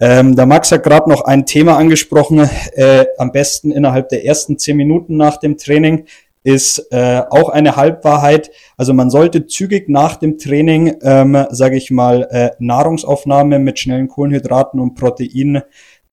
Ähm, 0.00 0.36
der 0.36 0.46
Max 0.46 0.70
hat 0.70 0.84
gerade 0.84 1.10
noch 1.10 1.22
ein 1.22 1.44
Thema 1.44 1.76
angesprochen, 1.76 2.48
äh, 2.74 3.06
am 3.18 3.32
besten 3.32 3.72
innerhalb 3.72 4.08
der 4.08 4.24
ersten 4.24 4.58
zehn 4.58 4.76
Minuten 4.76 5.16
nach 5.16 5.38
dem 5.38 5.56
Training 5.56 6.06
ist 6.44 6.92
äh, 6.92 7.22
auch 7.28 7.48
eine 7.48 7.76
Halbwahrheit. 7.76 8.50
Also 8.76 8.94
man 8.94 9.10
sollte 9.10 9.46
zügig 9.46 9.88
nach 9.88 10.16
dem 10.16 10.38
Training, 10.38 10.96
ähm, 11.02 11.46
sage 11.50 11.76
ich 11.76 11.90
mal, 11.90 12.28
äh, 12.30 12.50
Nahrungsaufnahme 12.58 13.58
mit 13.58 13.78
schnellen 13.78 14.08
Kohlenhydraten 14.08 14.80
und 14.80 14.94
Proteinen 14.94 15.62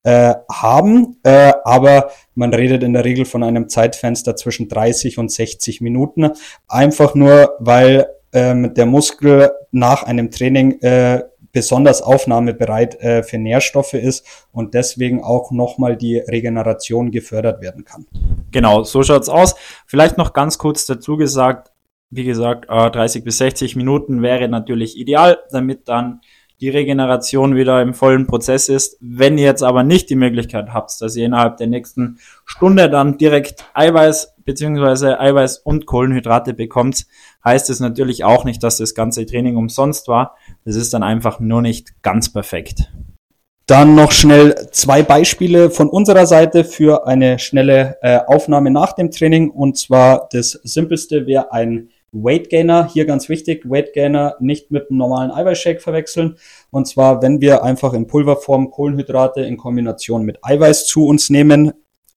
äh, 0.05 0.35
haben, 0.51 1.17
äh, 1.23 1.51
aber 1.63 2.11
man 2.35 2.53
redet 2.53 2.83
in 2.83 2.93
der 2.93 3.03
Regel 3.03 3.25
von 3.25 3.41
einem 3.41 3.69
Zeitfenster 3.69 4.35
zwischen 4.35 4.69
30 4.69 5.17
und 5.17 5.31
60 5.31 5.81
Minuten, 5.81 6.29
einfach 6.67 7.15
nur 7.15 7.55
weil 7.59 8.07
ähm, 8.31 8.73
der 8.75 8.85
Muskel 8.85 9.51
nach 9.71 10.03
einem 10.03 10.29
Training 10.29 10.79
äh, 10.81 11.23
besonders 11.51 12.03
aufnahmebereit 12.03 13.01
äh, 13.01 13.23
für 13.23 13.39
Nährstoffe 13.39 13.95
ist 13.95 14.47
und 14.51 14.75
deswegen 14.75 15.23
auch 15.23 15.49
nochmal 15.49 15.97
die 15.97 16.19
Regeneration 16.19 17.09
gefördert 17.09 17.61
werden 17.61 17.83
kann. 17.83 18.05
Genau, 18.51 18.83
so 18.83 19.01
schaut's 19.01 19.29
aus. 19.29 19.55
Vielleicht 19.87 20.19
noch 20.19 20.33
ganz 20.33 20.59
kurz 20.59 20.85
dazu 20.85 21.17
gesagt, 21.17 21.71
wie 22.11 22.25
gesagt, 22.25 22.69
30 22.69 23.23
bis 23.23 23.39
60 23.39 23.75
Minuten 23.75 24.21
wäre 24.21 24.47
natürlich 24.47 24.97
ideal, 24.97 25.39
damit 25.49 25.87
dann 25.89 26.21
die 26.65 26.71
Regeneration 26.71 27.55
wieder 27.55 27.79
im 27.83 27.93
vollen 27.93 28.25
Prozess 28.25 28.69
ist. 28.69 28.97
Wenn 28.99 29.37
ihr 29.37 29.45
jetzt 29.45 29.61
aber 29.61 29.83
nicht 29.83 30.09
die 30.09 30.15
Möglichkeit 30.15 30.73
habt, 30.73 30.99
dass 30.99 31.15
ihr 31.15 31.27
innerhalb 31.27 31.57
der 31.57 31.67
nächsten 31.67 32.17
Stunde 32.43 32.89
dann 32.89 33.19
direkt 33.19 33.65
Eiweiß 33.75 34.33
beziehungsweise 34.45 35.19
Eiweiß 35.19 35.59
und 35.59 35.85
Kohlenhydrate 35.85 36.55
bekommt, 36.55 37.05
heißt 37.43 37.69
es 37.69 37.79
natürlich 37.79 38.23
auch 38.23 38.45
nicht, 38.45 38.63
dass 38.63 38.77
das 38.77 38.95
ganze 38.95 39.27
Training 39.27 39.57
umsonst 39.57 40.07
war. 40.07 40.37
Das 40.65 40.75
ist 40.75 40.91
dann 40.91 41.03
einfach 41.03 41.39
nur 41.39 41.61
nicht 41.61 42.01
ganz 42.01 42.33
perfekt. 42.33 42.91
Dann 43.67 43.93
noch 43.93 44.11
schnell 44.11 44.55
zwei 44.71 45.03
Beispiele 45.03 45.69
von 45.69 45.87
unserer 45.87 46.25
Seite 46.25 46.63
für 46.63 47.05
eine 47.05 47.37
schnelle 47.37 47.97
äh, 48.01 48.21
Aufnahme 48.25 48.71
nach 48.71 48.93
dem 48.93 49.11
Training. 49.11 49.51
Und 49.51 49.77
zwar 49.77 50.29
das 50.31 50.59
simpelste 50.63 51.27
wäre 51.27 51.51
ein 51.51 51.89
Weight 52.15 52.49
Gainer, 52.49 52.87
hier 52.91 53.05
ganz 53.05 53.29
wichtig, 53.29 53.69
Weight 53.69 53.93
Gainer 53.93 54.35
nicht 54.39 54.71
mit 54.71 54.89
einem 54.89 54.97
normalen 54.97 55.31
Eiweißshake 55.31 55.79
verwechseln. 55.79 56.37
Und 56.71 56.87
zwar, 56.87 57.21
wenn 57.21 57.41
wir 57.41 57.63
einfach 57.63 57.93
in 57.93 58.07
Pulverform 58.07 58.71
Kohlenhydrate 58.71 59.41
in 59.41 59.57
Kombination 59.57 60.23
mit 60.23 60.39
Eiweiß 60.41 60.87
zu 60.87 61.05
uns 61.05 61.29
nehmen. 61.29 61.73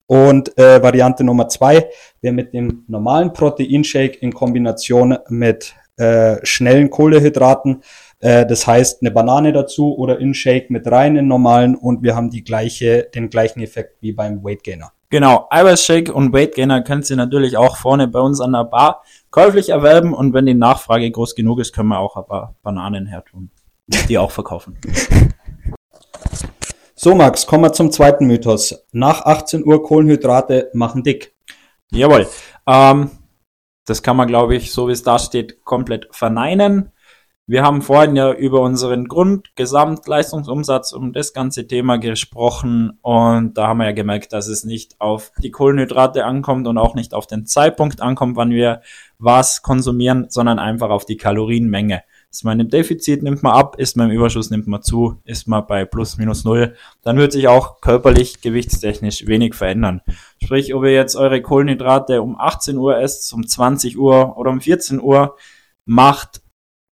Und 0.07 0.57
äh, 0.57 0.81
Variante 0.81 1.23
Nummer 1.23 1.49
zwei 1.49 1.87
wäre 2.21 2.33
mit 2.33 2.53
dem 2.53 2.83
normalen 2.87 3.31
Proteinshake 3.31 4.17
in 4.21 4.33
Kombination 4.33 5.17
mit 5.27 5.75
äh, 5.97 6.37
schnellen 6.43 6.89
Kohlehydraten. 6.89 7.83
Äh, 8.19 8.45
das 8.45 8.65
heißt, 8.65 9.01
eine 9.01 9.11
Banane 9.11 9.53
dazu 9.53 9.95
oder 9.95 10.19
in 10.19 10.33
Shake 10.33 10.71
mit 10.71 10.89
rein 10.89 11.15
in 11.15 11.27
normalen 11.27 11.75
und 11.75 12.03
wir 12.03 12.15
haben 12.15 12.29
die 12.29 12.43
gleiche, 12.43 13.03
den 13.13 13.29
gleichen 13.29 13.61
Effekt 13.61 13.97
wie 14.01 14.13
beim 14.13 14.43
Weight 14.43 14.63
Gainer. 14.63 14.91
Genau, 15.11 15.47
Eiweißshake 15.49 16.13
und 16.13 16.33
Weight 16.33 16.53
Gainer 16.53 16.83
könnt 16.83 17.09
ihr 17.09 17.15
natürlich 17.15 17.57
auch 17.57 17.77
vorne 17.77 18.07
bei 18.07 18.19
uns 18.19 18.41
an 18.41 18.51
der 18.51 18.65
Bar 18.65 19.03
käuflich 19.31 19.69
erwerben 19.69 20.13
und 20.13 20.33
wenn 20.33 20.45
die 20.45 20.53
Nachfrage 20.53 21.09
groß 21.09 21.35
genug 21.35 21.59
ist, 21.59 21.73
können 21.73 21.89
wir 21.89 21.99
auch 21.99 22.15
ein 22.15 22.25
paar 22.25 22.55
Bananen 22.63 23.05
hertun, 23.05 23.51
die 23.87 24.17
auch 24.17 24.31
verkaufen. 24.31 24.77
So 27.01 27.15
Max, 27.15 27.47
kommen 27.47 27.63
wir 27.63 27.71
zum 27.71 27.91
zweiten 27.91 28.27
Mythos. 28.27 28.75
Nach 28.91 29.21
18 29.21 29.65
Uhr 29.65 29.81
Kohlenhydrate 29.83 30.69
machen 30.73 31.01
dick. 31.01 31.33
Jawohl. 31.91 32.27
Ähm, 32.67 33.11
das 33.85 34.03
kann 34.03 34.17
man, 34.17 34.27
glaube 34.27 34.57
ich, 34.57 34.73
so 34.73 34.89
wie 34.89 34.91
es 34.91 35.01
da 35.01 35.17
steht, 35.17 35.63
komplett 35.63 36.09
verneinen. 36.11 36.91
Wir 37.49 37.63
haben 37.63 37.81
vorhin 37.81 38.15
ja 38.15 38.31
über 38.31 38.61
unseren 38.61 39.07
Grundgesamtleistungsumsatz 39.07 40.93
um 40.93 41.13
das 41.13 41.33
ganze 41.33 41.65
Thema 41.65 41.97
gesprochen 41.97 42.99
und 43.01 43.55
da 43.55 43.65
haben 43.65 43.79
wir 43.79 43.85
ja 43.85 43.91
gemerkt, 43.91 44.33
dass 44.33 44.47
es 44.47 44.65
nicht 44.65 45.01
auf 45.01 45.31
die 45.41 45.49
Kohlenhydrate 45.49 46.25
ankommt 46.25 46.67
und 46.67 46.77
auch 46.77 46.93
nicht 46.93 47.15
auf 47.15 47.25
den 47.25 47.47
Zeitpunkt 47.47 48.01
ankommt, 48.01 48.35
wann 48.35 48.51
wir 48.51 48.83
was 49.17 49.63
konsumieren, 49.63 50.27
sondern 50.29 50.59
einfach 50.59 50.91
auf 50.91 51.07
die 51.07 51.17
Kalorienmenge. 51.17 52.03
Ist 52.29 52.45
man 52.45 52.59
im 52.59 52.69
Defizit, 52.69 53.23
nimmt 53.23 53.41
man 53.41 53.53
ab, 53.53 53.79
ist 53.79 53.97
man 53.97 54.11
im 54.11 54.15
Überschuss, 54.15 54.51
nimmt 54.51 54.67
man 54.67 54.83
zu, 54.83 55.19
ist 55.23 55.47
man 55.47 55.65
bei 55.65 55.85
plus 55.85 56.17
minus 56.17 56.43
null, 56.43 56.75
dann 57.01 57.17
wird 57.17 57.31
sich 57.31 57.47
auch 57.47 57.81
körperlich, 57.81 58.41
gewichtstechnisch 58.41 59.25
wenig 59.25 59.55
verändern. 59.55 60.01
Sprich, 60.39 60.75
ob 60.75 60.83
ihr 60.83 60.93
jetzt 60.93 61.15
eure 61.15 61.41
Kohlenhydrate 61.41 62.21
um 62.21 62.39
18 62.39 62.77
Uhr 62.77 62.99
esst, 62.99 63.33
um 63.33 63.47
20 63.47 63.97
Uhr 63.97 64.37
oder 64.37 64.51
um 64.51 64.61
14 64.61 65.01
Uhr, 65.01 65.35
macht 65.85 66.43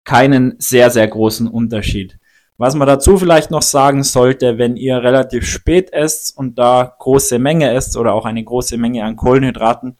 keinen 0.04 0.54
sehr, 0.58 0.90
sehr 0.90 1.06
großen 1.06 1.46
Unterschied. 1.46 2.18
Was 2.58 2.74
man 2.74 2.86
dazu 2.86 3.18
vielleicht 3.18 3.50
noch 3.50 3.62
sagen 3.62 4.02
sollte, 4.04 4.58
wenn 4.58 4.76
ihr 4.76 5.02
relativ 5.02 5.46
spät 5.46 5.92
esst 5.92 6.36
und 6.36 6.58
da 6.58 6.94
große 6.98 7.38
Menge 7.38 7.72
esst 7.72 7.96
oder 7.96 8.14
auch 8.14 8.24
eine 8.24 8.44
große 8.44 8.76
Menge 8.76 9.04
an 9.04 9.16
Kohlenhydraten, 9.16 9.96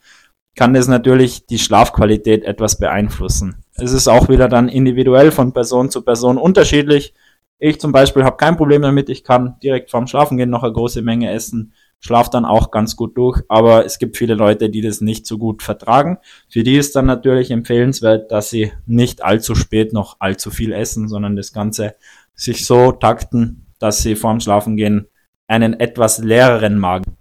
kann 0.55 0.75
das 0.75 0.87
natürlich 0.87 1.47
die 1.47 1.59
Schlafqualität 1.59 2.45
etwas 2.45 2.79
beeinflussen. 2.79 3.65
Es 3.75 3.93
ist 3.93 4.07
auch 4.07 4.29
wieder 4.29 4.49
dann 4.49 4.69
individuell 4.69 5.31
von 5.31 5.53
Person 5.53 5.91
zu 5.91 6.03
Person 6.03 6.37
unterschiedlich. 6.37 7.15
Ich 7.59 7.81
zum 7.81 7.91
Beispiel 7.91 8.25
habe 8.25 8.37
kein 8.37 8.57
Problem 8.57 8.83
damit, 8.83 9.09
ich 9.09 9.25
kann 9.25 9.57
direkt 9.63 9.91
vorm 9.91 10.07
Schlafen 10.07 10.37
gehen 10.37 10.51
noch 10.51 10.63
eine 10.63 10.73
große 10.73 11.01
Menge 11.01 11.31
essen 11.31 11.73
schlaft 12.03 12.35
dann 12.35 12.45
auch 12.45 12.71
ganz 12.71 12.97
gut 12.97 13.17
durch. 13.17 13.41
Aber 13.49 13.87
es 13.87 13.99
gibt 13.99 14.19
viele 14.19 14.35
Leute, 14.35 14.69
die 14.69 14.83
das 14.83 15.01
nicht 15.01 15.27
so 15.27 15.39
gut 15.39 15.63
vertragen. 15.63 16.19
Für 16.51 16.63
die 16.63 16.77
ist 16.77 16.95
dann 16.95 17.07
natürlich 17.07 17.51
empfehlenswert, 17.51 18.31
dass 18.31 18.51
sie 18.51 18.73
nicht 18.85 19.25
allzu 19.25 19.55
spät 19.55 19.95
noch 19.95 20.17
allzu 20.19 20.51
viel 20.51 20.73
essen, 20.73 21.09
sondern 21.09 21.37
das 21.37 21.53
Ganze 21.53 21.95
sich 22.35 22.67
so 22.67 22.93
takten, 22.93 23.67
dass 23.79 24.03
sie 24.03 24.17
vorm 24.17 24.41
Schlafen 24.41 24.77
gehen 24.77 25.07
einen 25.47 25.79
etwas 25.79 26.19
leereren 26.19 26.79
Magen. 26.79 27.17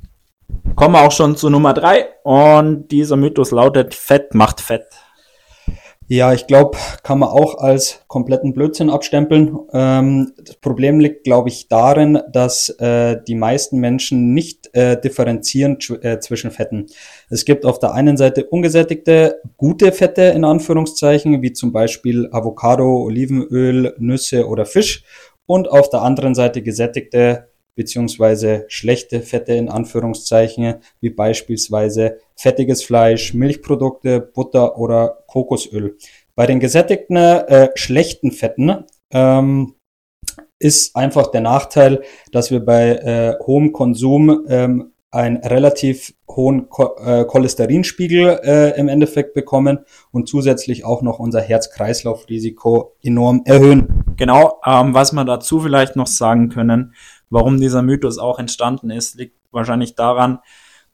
Kommen 0.75 0.95
wir 0.95 1.01
auch 1.01 1.11
schon 1.11 1.35
zu 1.35 1.49
Nummer 1.49 1.73
drei 1.73 2.07
und 2.23 2.87
dieser 2.89 3.17
Mythos 3.17 3.51
lautet, 3.51 3.93
Fett 3.93 4.33
macht 4.33 4.61
Fett. 4.61 4.85
Ja, 6.13 6.33
ich 6.33 6.45
glaube, 6.45 6.77
kann 7.03 7.19
man 7.19 7.29
auch 7.29 7.59
als 7.59 8.03
kompletten 8.07 8.53
Blödsinn 8.53 8.89
abstempeln. 8.89 9.57
Ähm, 9.71 10.33
das 10.43 10.57
Problem 10.57 10.99
liegt, 10.99 11.23
glaube 11.23 11.47
ich, 11.47 11.69
darin, 11.69 12.19
dass 12.33 12.67
äh, 12.67 13.15
die 13.25 13.35
meisten 13.35 13.79
Menschen 13.79 14.33
nicht 14.33 14.75
äh, 14.75 14.99
differenzieren 14.99 15.77
äh, 16.01 16.19
zwischen 16.19 16.51
Fetten. 16.51 16.87
Es 17.29 17.45
gibt 17.45 17.65
auf 17.65 17.79
der 17.79 17.93
einen 17.93 18.17
Seite 18.17 18.45
ungesättigte, 18.45 19.39
gute 19.55 19.93
Fette 19.93 20.23
in 20.23 20.43
Anführungszeichen, 20.43 21.41
wie 21.41 21.53
zum 21.53 21.71
Beispiel 21.71 22.27
Avocado, 22.33 23.03
Olivenöl, 23.03 23.95
Nüsse 23.97 24.49
oder 24.49 24.65
Fisch. 24.65 25.05
Und 25.45 25.71
auf 25.71 25.89
der 25.89 26.01
anderen 26.01 26.35
Seite 26.35 26.61
gesättigte 26.61 27.50
beziehungsweise 27.75 28.65
schlechte 28.67 29.21
Fette 29.21 29.53
in 29.53 29.69
Anführungszeichen, 29.69 30.75
wie 30.99 31.09
beispielsweise 31.09 32.19
fettiges 32.35 32.83
Fleisch, 32.83 33.33
Milchprodukte, 33.33 34.19
Butter 34.19 34.77
oder 34.77 35.23
Kokosöl. 35.27 35.97
Bei 36.35 36.45
den 36.45 36.59
gesättigten 36.59 37.17
äh, 37.17 37.69
schlechten 37.75 38.31
Fetten 38.31 38.85
ähm, 39.11 39.75
ist 40.59 40.95
einfach 40.95 41.27
der 41.27 41.41
Nachteil, 41.41 42.03
dass 42.31 42.51
wir 42.51 42.59
bei 42.59 42.91
äh, 42.91 43.35
hohem 43.45 43.71
Konsum 43.71 44.45
ähm, 44.47 44.93
einen 45.11 45.37
relativ 45.37 46.13
hohen 46.29 46.69
Ko 46.69 46.95
äh, 47.03 47.25
Cholesterinspiegel 47.25 48.39
äh, 48.43 48.79
im 48.79 48.87
Endeffekt 48.87 49.33
bekommen 49.33 49.79
und 50.11 50.29
zusätzlich 50.29 50.85
auch 50.85 51.01
noch 51.01 51.19
unser 51.19 51.41
Herz-Kreislauf-Risiko 51.41 52.95
enorm 53.03 53.41
erhöhen. 53.43 54.05
Genau, 54.15 54.61
ähm, 54.65 54.93
was 54.93 55.11
wir 55.11 55.25
dazu 55.25 55.59
vielleicht 55.59 55.97
noch 55.97 56.07
sagen 56.07 56.47
können, 56.49 56.93
Warum 57.31 57.59
dieser 57.59 57.81
Mythos 57.81 58.19
auch 58.19 58.37
entstanden 58.37 58.91
ist, 58.91 59.15
liegt 59.15 59.37
wahrscheinlich 59.51 59.95
daran, 59.95 60.39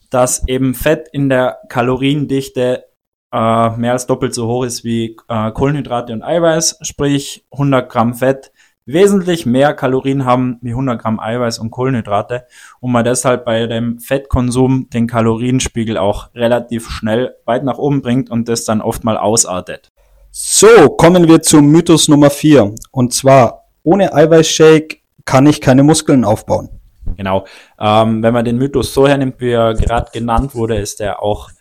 dass 0.10 0.48
eben 0.48 0.74
Fett 0.74 1.10
in 1.12 1.28
der 1.28 1.58
Kaloriendichte 1.68 2.86
äh, 3.34 3.70
mehr 3.72 3.92
als 3.92 4.08
doppelt 4.08 4.34
so 4.34 4.48
hoch 4.48 4.64
ist 4.64 4.84
wie 4.86 5.18
äh, 5.28 5.52
Kohlenhydrate 5.52 6.14
und 6.14 6.24
Eiweiß, 6.24 6.80
sprich 6.82 7.46
100 7.52 7.92
Gramm 7.92 8.14
Fett 8.14 8.52
wesentlich 8.86 9.46
mehr 9.46 9.74
Kalorien 9.74 10.26
haben 10.26 10.60
wie 10.62 10.70
100 10.70 11.02
Gramm 11.02 11.20
Eiweiß 11.20 11.60
und 11.60 11.72
Kohlenhydrate 11.72 12.46
und 12.80 12.92
man 12.92 13.04
deshalb 13.04 13.44
bei 13.44 13.68
dem 13.68 14.00
Fettkonsum 14.00 14.90
den 14.92 15.08
Kalorienspiegel 15.08 15.98
auch 15.98 16.34
relativ 16.34 16.90
schnell 16.90 17.36
weit 17.46 17.64
nach 17.64 17.78
oben 17.78 18.02
bringt 18.02 18.30
und 18.30 18.48
das 18.48 18.64
dann 18.64 18.82
oft 18.82 19.04
mal 19.04 19.18
ausartet. 19.18 19.92
So, 20.32 20.90
kommen 20.90 21.28
wir 21.28 21.42
zum 21.42 21.68
Mythos 21.68 22.08
Nummer 22.08 22.30
4 22.30 22.76
und 22.92 23.14
zwar 23.14 23.66
ohne 23.84 24.14
Eiweißshake 24.14 25.00
kann 25.28 25.46
ich 25.46 25.62
keine 25.62 25.84
Muskeln 25.84 26.26
aufbauen. 26.26 26.70
Genau. 27.16 27.46
Ähm, 27.80 28.24
wenn 28.24 28.34
man 28.34 28.46
den 28.46 28.58
Mythos 28.58 28.94
so 28.94 29.08
hernimmt, 29.08 29.40
wie 29.40 29.52
er 29.52 29.76
gerade 29.76 30.10
genannt 30.12 30.56
wurde, 30.56 30.78
ist 30.78 31.00
er 31.00 31.22
auch 31.22 31.52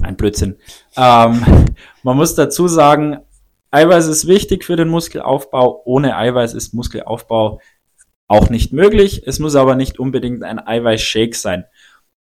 ein 0.00 0.16
Blödsinn. 0.16 0.56
Ähm, 0.96 1.42
man 2.04 2.16
muss 2.16 2.34
dazu 2.34 2.68
sagen, 2.68 3.18
Eiweiß 3.70 4.06
ist 4.06 4.28
wichtig 4.28 4.64
für 4.64 4.76
den 4.76 4.88
Muskelaufbau. 4.88 5.82
Ohne 5.84 6.16
Eiweiß 6.16 6.54
ist 6.54 6.74
Muskelaufbau 6.74 7.60
auch 8.28 8.50
nicht 8.50 8.72
möglich. 8.72 9.22
Es 9.26 9.38
muss 9.38 9.56
aber 9.56 9.74
nicht 9.74 9.98
unbedingt 9.98 10.44
ein 10.44 10.64
Eiweißshake 10.64 11.34
sein. 11.34 11.64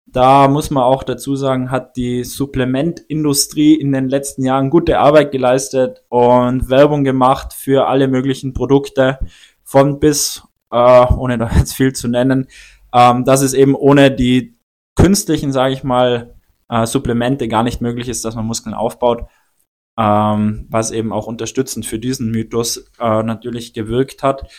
Da 0.06 0.46
muss 0.46 0.70
man 0.70 0.84
auch 0.84 1.02
dazu 1.02 1.36
sagen, 1.36 1.70
hat 1.70 1.96
die 1.96 2.22
Supplementindustrie 2.22 3.74
in 3.74 3.92
den 3.92 4.08
letzten 4.08 4.44
Jahren 4.44 4.70
gute 4.70 4.98
Arbeit 4.98 5.32
geleistet 5.32 6.04
und 6.08 6.70
Werbung 6.70 7.02
gemacht 7.02 7.52
für 7.52 7.86
alle 7.88 8.08
möglichen 8.08 8.52
Produkte 8.52 9.18
von 9.64 10.00
bis 10.00 10.42
äh, 10.72 11.06
ohne 11.14 11.38
da 11.38 11.50
jetzt 11.56 11.74
viel 11.74 11.92
zu 11.92 12.08
nennen, 12.08 12.48
ähm, 12.92 13.24
dass 13.24 13.42
es 13.42 13.54
eben 13.54 13.74
ohne 13.74 14.10
die 14.10 14.56
künstlichen, 14.96 15.52
sage 15.52 15.74
ich 15.74 15.84
mal, 15.84 16.34
äh, 16.68 16.86
Supplemente 16.86 17.48
gar 17.48 17.62
nicht 17.62 17.80
möglich 17.80 18.08
ist, 18.08 18.24
dass 18.24 18.34
man 18.34 18.46
Muskeln 18.46 18.74
aufbaut, 18.74 19.24
ähm, 19.98 20.66
was 20.70 20.90
eben 20.90 21.12
auch 21.12 21.26
unterstützend 21.26 21.86
für 21.86 21.98
diesen 21.98 22.30
Mythos 22.30 22.90
äh, 22.98 23.22
natürlich 23.22 23.74
gewirkt 23.74 24.22
hat. 24.22 24.50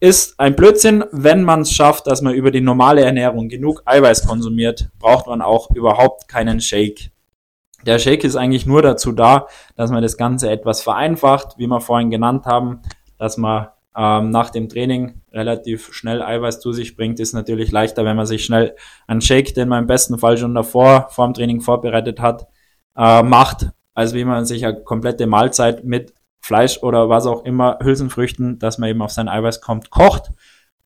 Ist 0.00 0.38
ein 0.38 0.54
Blödsinn, 0.54 1.04
wenn 1.10 1.42
man 1.42 1.62
es 1.62 1.72
schafft, 1.72 2.06
dass 2.06 2.22
man 2.22 2.34
über 2.34 2.50
die 2.50 2.60
normale 2.60 3.02
Ernährung 3.02 3.48
genug 3.48 3.82
Eiweiß 3.84 4.26
konsumiert, 4.26 4.90
braucht 4.98 5.26
man 5.26 5.42
auch 5.42 5.70
überhaupt 5.72 6.28
keinen 6.28 6.60
Shake. 6.60 7.10
Der 7.84 7.98
Shake 7.98 8.24
ist 8.24 8.36
eigentlich 8.36 8.66
nur 8.66 8.82
dazu 8.82 9.12
da, 9.12 9.48
dass 9.76 9.90
man 9.90 10.02
das 10.02 10.16
Ganze 10.16 10.50
etwas 10.50 10.82
vereinfacht, 10.82 11.58
wie 11.58 11.66
wir 11.66 11.80
vorhin 11.80 12.10
genannt 12.10 12.46
haben, 12.46 12.80
dass 13.18 13.36
man 13.36 13.68
ähm, 13.96 14.30
nach 14.30 14.50
dem 14.50 14.68
Training 14.68 15.17
relativ 15.32 15.92
schnell 15.92 16.22
Eiweiß 16.22 16.60
zu 16.60 16.72
sich 16.72 16.96
bringt, 16.96 17.20
ist 17.20 17.32
natürlich 17.32 17.70
leichter, 17.72 18.04
wenn 18.04 18.16
man 18.16 18.26
sich 18.26 18.44
schnell 18.44 18.74
einen 19.06 19.20
Shake, 19.20 19.54
den 19.54 19.68
man 19.68 19.82
im 19.82 19.86
besten 19.86 20.18
Fall 20.18 20.38
schon 20.38 20.54
davor, 20.54 21.08
vor 21.10 21.26
dem 21.26 21.34
Training 21.34 21.60
vorbereitet 21.60 22.20
hat, 22.20 22.46
äh, 22.96 23.22
macht, 23.22 23.68
als 23.94 24.14
wie 24.14 24.24
man 24.24 24.44
sich 24.44 24.64
eine 24.64 24.82
komplette 24.82 25.26
Mahlzeit 25.26 25.84
mit 25.84 26.14
Fleisch 26.40 26.82
oder 26.82 27.08
was 27.08 27.26
auch 27.26 27.44
immer, 27.44 27.78
Hülsenfrüchten, 27.82 28.58
dass 28.58 28.78
man 28.78 28.90
eben 28.90 29.02
auf 29.02 29.10
sein 29.10 29.28
Eiweiß 29.28 29.60
kommt, 29.60 29.90
kocht. 29.90 30.30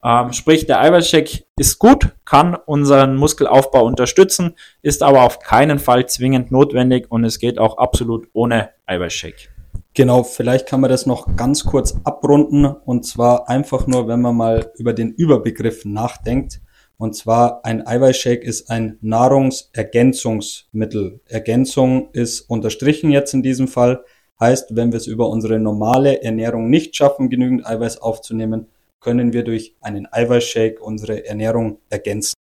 Ähm, 0.05 0.33
sprich, 0.33 0.67
der 0.67 0.81
Eiweißshake 0.81 1.45
ist 1.57 1.79
gut, 1.79 2.09
kann 2.25 2.57
unseren 2.57 3.17
Muskelaufbau 3.17 3.85
unterstützen, 3.85 4.57
ist 4.83 5.03
aber 5.03 5.23
auf 5.23 5.39
keinen 5.39 5.79
Fall 5.79 6.07
zwingend 6.07 6.51
notwendig 6.51 7.07
und 7.11 7.25
es 7.25 7.39
geht 7.39 7.59
auch 7.59 7.79
absolut 7.79 8.29
ohne 8.33 8.71
Eiweißshake. 8.87 9.52
Genau, 9.95 10.23
vielleicht 10.23 10.67
kann 10.67 10.81
man 10.81 10.89
das 10.89 11.05
noch 11.05 11.37
ganz 11.37 11.65
kurz 11.65 11.95
abrunden 12.05 12.65
und 12.65 13.05
zwar 13.05 13.51
einfach 13.51 13.87
nur, 13.87 14.09
wenn 14.09 14.23
man 14.23 14.35
mal 14.37 14.73
über 14.77 14.95
den 14.95 15.13
Überbegriff 15.13 15.85
nachdenkt. 15.85 16.63
Und 16.97 17.15
zwar 17.15 17.63
ein 17.65 17.87
Eiweißshake 17.87 18.43
ist 18.43 18.71
ein 18.71 18.97
Nahrungsergänzungsmittel. 19.03 21.21
Ergänzung 21.27 22.09
ist 22.13 22.41
unterstrichen 22.43 23.11
jetzt 23.11 23.35
in 23.35 23.43
diesem 23.43 23.69
Fall. 23.69 24.03
Heißt, 24.41 24.75
wenn 24.77 24.93
wir 24.93 24.97
es 24.97 25.07
über 25.07 25.29
unsere 25.29 25.59
normale 25.59 26.23
Ernährung 26.23 26.71
nicht 26.71 26.97
schaffen, 26.97 27.29
genügend 27.29 27.67
Eiweiß 27.67 27.99
aufzunehmen, 27.99 28.69
können 29.01 29.35
wir 29.35 29.45
durch 29.45 29.77
einen 29.81 30.11
Eiweißshake 30.11 30.81
unsere 30.81 31.27
Ernährung 31.27 31.81
ergänzen. 31.91 32.33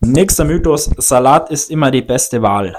Nächster 0.00 0.44
Mythos, 0.44 0.90
Salat 0.96 1.50
ist 1.50 1.70
immer 1.70 1.90
die 1.90 2.02
beste 2.02 2.42
Wahl. 2.42 2.76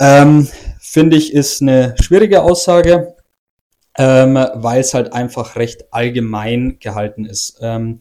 Ähm, 0.00 0.48
Finde 0.92 1.18
ich, 1.18 1.32
ist 1.32 1.62
eine 1.62 1.94
schwierige 2.00 2.42
Aussage, 2.42 3.14
ähm, 3.96 4.34
weil 4.54 4.80
es 4.80 4.92
halt 4.92 5.12
einfach 5.12 5.54
recht 5.54 5.84
allgemein 5.92 6.78
gehalten 6.80 7.26
ist. 7.26 7.60
Ähm, 7.62 8.00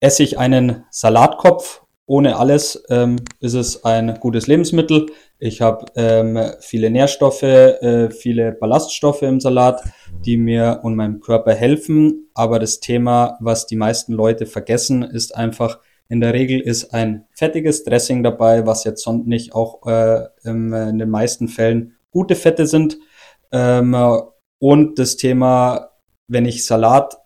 esse 0.00 0.22
ich 0.22 0.38
einen 0.38 0.86
Salatkopf 0.90 1.82
ohne 2.06 2.38
alles, 2.38 2.82
ähm, 2.88 3.16
ist 3.40 3.52
es 3.52 3.84
ein 3.84 4.18
gutes 4.18 4.46
Lebensmittel. 4.46 5.10
Ich 5.38 5.60
habe 5.60 5.84
ähm, 5.94 6.40
viele 6.60 6.88
Nährstoffe, 6.88 7.42
äh, 7.42 8.08
viele 8.08 8.52
Ballaststoffe 8.52 9.20
im 9.20 9.38
Salat, 9.38 9.82
die 10.24 10.38
mir 10.38 10.80
und 10.84 10.96
meinem 10.96 11.20
Körper 11.20 11.52
helfen. 11.52 12.30
Aber 12.32 12.58
das 12.58 12.80
Thema, 12.80 13.36
was 13.40 13.66
die 13.66 13.76
meisten 13.76 14.14
Leute 14.14 14.46
vergessen, 14.46 15.02
ist 15.02 15.36
einfach, 15.36 15.80
in 16.08 16.22
der 16.22 16.32
Regel 16.32 16.60
ist 16.60 16.94
ein 16.94 17.26
fettiges 17.32 17.84
Dressing 17.84 18.22
dabei, 18.22 18.64
was 18.64 18.84
jetzt 18.84 19.02
sonst 19.02 19.26
nicht 19.26 19.54
auch 19.54 19.86
äh, 19.86 20.28
in 20.44 20.98
den 20.98 21.10
meisten 21.10 21.48
Fällen 21.48 21.95
gute 22.16 22.34
Fette 22.34 22.66
sind. 22.66 22.98
Ähm, 23.52 23.94
und 24.58 24.98
das 24.98 25.18
Thema, 25.18 25.90
wenn 26.28 26.46
ich 26.46 26.64
Salat 26.64 27.18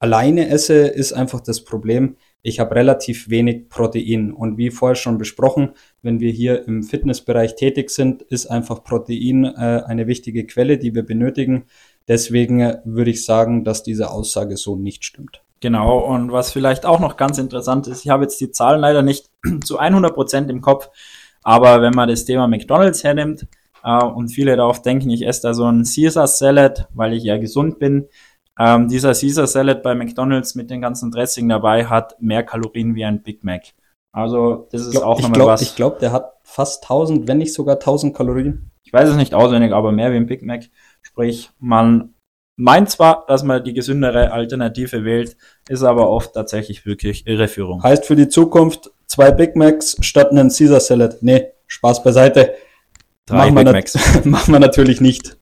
alleine 0.00 0.48
esse, 0.48 0.88
ist 0.88 1.12
einfach 1.12 1.40
das 1.40 1.64
Problem, 1.64 2.16
ich 2.42 2.58
habe 2.58 2.74
relativ 2.74 3.30
wenig 3.30 3.68
Protein. 3.68 4.32
Und 4.32 4.58
wie 4.58 4.70
vorher 4.70 4.96
schon 4.96 5.18
besprochen, 5.18 5.70
wenn 6.02 6.18
wir 6.18 6.32
hier 6.32 6.66
im 6.66 6.82
Fitnessbereich 6.82 7.54
tätig 7.54 7.90
sind, 7.90 8.22
ist 8.22 8.46
einfach 8.46 8.82
Protein 8.82 9.44
äh, 9.44 9.82
eine 9.86 10.08
wichtige 10.08 10.44
Quelle, 10.46 10.78
die 10.78 10.94
wir 10.96 11.04
benötigen. 11.04 11.66
Deswegen 12.08 12.60
äh, 12.60 12.80
würde 12.84 13.12
ich 13.12 13.24
sagen, 13.24 13.62
dass 13.62 13.84
diese 13.84 14.10
Aussage 14.10 14.56
so 14.56 14.74
nicht 14.74 15.04
stimmt. 15.04 15.42
Genau, 15.60 16.00
und 16.00 16.32
was 16.32 16.52
vielleicht 16.52 16.84
auch 16.84 16.98
noch 16.98 17.16
ganz 17.16 17.38
interessant 17.38 17.86
ist, 17.86 18.04
ich 18.04 18.10
habe 18.10 18.24
jetzt 18.24 18.40
die 18.40 18.50
Zahlen 18.50 18.80
leider 18.80 19.00
nicht 19.00 19.30
zu 19.64 19.78
100 19.78 20.12
Prozent 20.12 20.50
im 20.50 20.60
Kopf, 20.60 20.90
aber 21.42 21.80
wenn 21.80 21.94
man 21.94 22.08
das 22.08 22.24
Thema 22.24 22.48
McDonald's 22.48 23.04
hernimmt, 23.04 23.46
äh, 23.84 24.04
und 24.04 24.28
viele 24.28 24.56
darauf 24.56 24.82
denken, 24.82 25.10
ich 25.10 25.26
esse 25.26 25.42
da 25.42 25.54
so 25.54 25.64
einen 25.64 25.84
Caesar 25.84 26.26
Salad, 26.26 26.88
weil 26.94 27.12
ich 27.12 27.22
ja 27.22 27.36
gesund 27.36 27.78
bin. 27.78 28.08
Ähm, 28.58 28.88
dieser 28.88 29.12
Caesar 29.14 29.46
Salad 29.46 29.82
bei 29.82 29.94
McDonald's 29.94 30.54
mit 30.54 30.70
den 30.70 30.80
ganzen 30.80 31.10
Dressing 31.10 31.48
dabei 31.48 31.86
hat 31.86 32.20
mehr 32.20 32.42
Kalorien 32.42 32.94
wie 32.94 33.04
ein 33.04 33.22
Big 33.22 33.44
Mac. 33.44 33.62
Also 34.12 34.68
das 34.70 34.82
ist 34.82 34.92
glaub, 34.92 35.04
auch 35.04 35.20
nochmal 35.20 35.46
was. 35.46 35.62
Ich 35.62 35.74
glaube, 35.74 35.98
der 36.00 36.12
hat 36.12 36.34
fast 36.42 36.84
1000, 36.84 37.26
wenn 37.26 37.38
nicht 37.38 37.52
sogar 37.52 37.76
1000 37.76 38.16
Kalorien. 38.16 38.70
Ich 38.84 38.92
weiß 38.92 39.08
es 39.08 39.16
nicht 39.16 39.34
auswendig, 39.34 39.72
aber 39.72 39.92
mehr 39.92 40.12
wie 40.12 40.16
ein 40.16 40.26
Big 40.26 40.42
Mac. 40.42 40.62
Sprich, 41.02 41.50
man 41.58 42.14
meint 42.56 42.90
zwar, 42.90 43.24
dass 43.26 43.42
man 43.42 43.64
die 43.64 43.74
gesündere 43.74 44.30
Alternative 44.30 45.04
wählt, 45.04 45.36
ist 45.68 45.82
aber 45.82 46.08
oft 46.08 46.32
tatsächlich 46.32 46.86
wirklich 46.86 47.26
Irreführung. 47.26 47.82
Heißt 47.82 48.06
für 48.06 48.14
die 48.14 48.28
Zukunft 48.28 48.92
zwei 49.06 49.32
Big 49.32 49.56
Macs 49.56 49.96
statt 50.00 50.30
einen 50.30 50.48
Caesar 50.48 50.80
Salad. 50.80 51.16
Nee, 51.22 51.48
Spaß 51.66 52.04
beiseite. 52.04 52.54
Drei 53.26 53.50
machen, 53.50 53.66
wir 53.66 54.20
machen 54.30 54.52
wir 54.52 54.60
natürlich 54.60 55.00
nicht. 55.00 55.36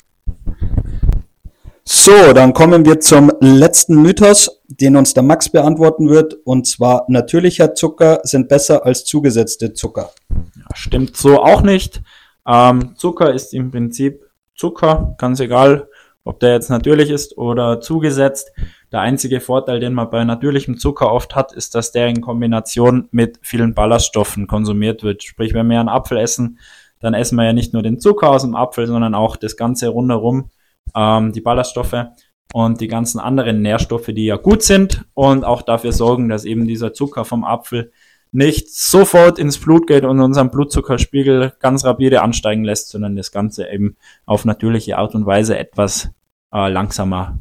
So, 1.85 2.33
dann 2.33 2.53
kommen 2.53 2.85
wir 2.85 3.01
zum 3.01 3.33
letzten 3.41 4.01
Mythos, 4.01 4.63
den 4.69 4.95
uns 4.97 5.15
der 5.15 5.25
Max 5.25 5.49
beantworten 5.49 6.09
wird. 6.09 6.35
Und 6.45 6.67
zwar, 6.69 7.05
natürlicher 7.09 7.75
Zucker 7.75 8.21
sind 8.23 8.49
besser 8.49 8.87
als 8.87 9.05
zugesetzte 9.05 9.75
Zucker. 9.75 10.13
Ja, 10.31 10.77
stimmt 10.77 11.17
so 11.17 11.43
auch 11.43 11.63
nicht. 11.63 12.01
Ähm, 12.47 12.95
Zucker 12.97 13.33
ist 13.35 13.53
im 13.53 13.73
Prinzip 13.73 14.25
Zucker, 14.55 15.17
ganz 15.19 15.41
egal, 15.41 15.89
ob 16.23 16.39
der 16.39 16.53
jetzt 16.53 16.71
natürlich 16.71 17.11
ist 17.11 17.37
oder 17.37 17.81
zugesetzt. 17.81 18.53
Der 18.93 19.01
einzige 19.01 19.41
Vorteil, 19.41 19.81
den 19.81 19.95
man 19.95 20.09
bei 20.09 20.23
natürlichem 20.23 20.79
Zucker 20.79 21.13
oft 21.13 21.35
hat, 21.35 21.53
ist, 21.53 21.75
dass 21.75 21.91
der 21.91 22.07
in 22.07 22.21
Kombination 22.21 23.09
mit 23.11 23.41
vielen 23.43 23.75
Ballaststoffen 23.75 24.47
konsumiert 24.47 25.03
wird. 25.03 25.25
Sprich, 25.25 25.53
wenn 25.53 25.69
wir 25.69 25.81
einen 25.81 25.89
Apfel 25.89 26.19
essen, 26.19 26.59
dann 27.03 27.15
essen 27.15 27.37
wir 27.37 27.45
ja 27.45 27.53
nicht 27.53 27.73
nur 27.75 27.83
den 27.83 28.01
Zucker 28.01 28.31
aus 28.31 28.43
dem 28.43 28.55
Apfel, 28.55 28.87
sondern 28.87 29.15
auch 29.15 29.37
das 29.37 29.57
Ganze 29.57 29.89
rundherum, 29.89 30.51
ähm, 30.95 31.33
die 31.33 31.41
Ballaststoffe 31.41 32.07
und 32.55 32.81
die 32.81 32.89
ganzen 32.89 33.19
anderen 33.19 33.61
Nährstoffe, 33.61 34.07
die 34.07 34.25
ja 34.25 34.37
gut 34.37 34.63
sind 34.63 35.05
und 35.15 35.45
auch 35.45 35.63
dafür 35.63 35.93
sorgen, 35.93 36.29
dass 36.29 36.45
eben 36.45 36.67
dieser 36.67 36.95
Zucker 36.95 37.25
vom 37.25 37.45
Apfel 37.45 37.93
nicht 38.31 38.75
sofort 38.75 39.39
ins 39.39 39.59
Blut 39.59 39.87
geht 39.87 40.05
und 40.05 40.21
unseren 40.21 40.51
Blutzuckerspiegel 40.51 41.53
ganz 41.61 41.85
rapide 41.85 42.23
ansteigen 42.23 42.65
lässt, 42.65 42.89
sondern 42.89 43.15
das 43.15 43.31
Ganze 43.31 43.71
eben 43.71 43.97
auf 44.25 44.45
natürliche 44.45 44.97
Art 44.97 45.15
und 45.15 45.27
Weise 45.27 45.59
etwas 45.59 46.11
äh, 46.53 46.69
langsamer 46.71 47.39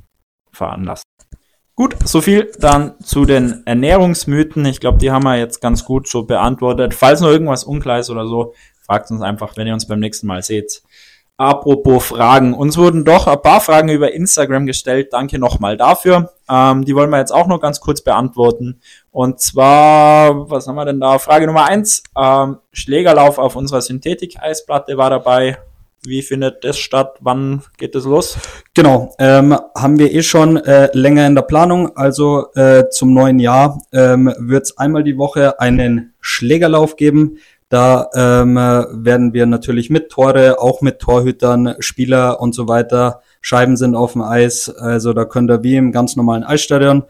veranlasst. 0.52 1.06
Gut, 1.76 1.96
so 2.04 2.20
viel 2.20 2.52
dann 2.60 3.00
zu 3.00 3.26
den 3.26 3.64
Ernährungsmythen. 3.66 4.66
Ich 4.66 4.82
glaube, 4.82 4.98
die 4.98 5.10
haben 5.10 5.24
wir 5.24 5.38
jetzt 5.38 5.62
ganz 5.62 5.86
gut 5.86 6.08
so 6.08 6.24
beantwortet. 6.24 6.94
Falls 6.94 7.22
noch 7.22 7.30
irgendwas 7.30 7.64
unklar 7.64 8.00
ist 8.00 8.10
oder 8.10 8.28
so, 8.28 8.54
Fragt 8.92 9.10
uns 9.10 9.22
einfach, 9.22 9.56
wenn 9.56 9.68
ihr 9.68 9.74
uns 9.74 9.88
beim 9.88 10.02
nächsten 10.02 10.28
Mal 10.28 10.44
seht. 10.44 10.84
Apropos 11.38 12.04
Fragen. 12.04 12.54
Uns 12.54 12.78
wurden 12.78 13.06
doch 13.06 13.26
ein 13.26 13.42
paar 13.42 13.62
Fragen 13.62 13.88
über 13.88 14.12
Instagram 14.12 14.66
gestellt. 14.66 15.14
Danke 15.14 15.40
nochmal 15.40 15.78
dafür. 15.78 16.34
Ähm, 16.50 16.84
die 16.84 16.94
wollen 16.94 17.10
wir 17.10 17.20
jetzt 17.20 17.32
auch 17.32 17.48
noch 17.48 17.62
ganz 17.62 17.80
kurz 17.80 18.02
beantworten. 18.02 18.82
Und 19.10 19.40
zwar, 19.40 20.50
was 20.50 20.68
haben 20.68 20.76
wir 20.76 20.84
denn 20.84 21.00
da? 21.00 21.20
Frage 21.20 21.48
Nummer 21.48 21.70
eins: 21.70 22.04
ähm, 22.22 22.58
Schlägerlauf 22.74 23.38
auf 23.38 23.56
unserer 23.56 23.80
Synthetik-Eisplatte 23.80 24.98
war 24.98 25.10
dabei. 25.10 25.58
Wie 26.04 26.22
findet 26.22 26.66
das 26.66 26.78
statt? 26.78 27.16
Wann 27.22 27.64
geht 27.78 27.96
es 27.96 28.04
los? 28.04 28.38
Genau, 28.74 29.16
ähm, 29.20 29.58
haben 29.74 30.00
wir 30.00 30.12
eh 30.12 30.22
schon 30.22 30.58
äh, 30.58 30.90
länger 30.92 31.26
in 31.28 31.36
der 31.36 31.44
Planung. 31.44 31.96
Also 31.96 32.52
äh, 32.56 32.90
zum 32.90 33.14
neuen 33.14 33.40
Jahr 33.40 33.80
ähm, 33.94 34.34
wird 34.38 34.64
es 34.64 34.78
einmal 34.78 35.04
die 35.06 35.18
Woche 35.18 35.62
einen 35.62 36.14
Schlägerlauf 36.20 36.98
geben. 36.98 37.38
Da 37.72 38.10
ähm, 38.14 38.56
werden 38.56 39.34
wir 39.34 39.46
natürlich 39.46 39.90
mit 39.90 40.10
Tore, 40.10 40.60
auch 40.60 40.82
mit 40.82 41.00
Torhütern, 41.00 41.76
Spieler 41.80 42.42
und 42.42 42.54
so 42.54 42.68
weiter. 42.68 43.22
Scheiben 43.40 43.78
sind 43.78 43.96
auf 43.96 44.12
dem 44.12 44.24
Eis. 44.24 44.68
Also 44.68 45.14
da 45.14 45.24
könnt 45.24 45.50
ihr 45.50 45.64
wie 45.64 45.78
im 45.78 45.94
ganz 45.94 46.18
normalen 46.18 46.44
Eisstadion 46.44 47.06